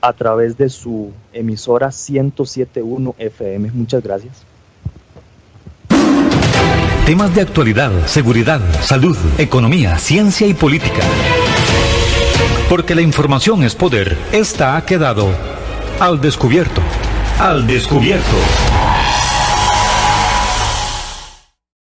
a 0.00 0.12
través 0.12 0.56
de 0.56 0.68
su 0.68 1.10
emisora 1.32 1.88
1071 1.88 3.14
FM. 3.18 3.70
Muchas 3.72 4.02
gracias. 4.02 4.44
Temas 7.04 7.34
de 7.34 7.40
actualidad, 7.40 8.06
seguridad, 8.06 8.60
salud, 8.82 9.16
economía, 9.38 9.98
ciencia 9.98 10.46
y 10.46 10.54
política. 10.54 11.02
Porque 12.68 12.94
la 12.94 13.00
información 13.00 13.62
es 13.64 13.74
poder, 13.74 14.16
esta 14.30 14.76
ha 14.76 14.84
quedado 14.84 15.26
al 16.00 16.20
descubierto. 16.20 16.80
Al 17.40 17.66
descubierto. 17.66 18.67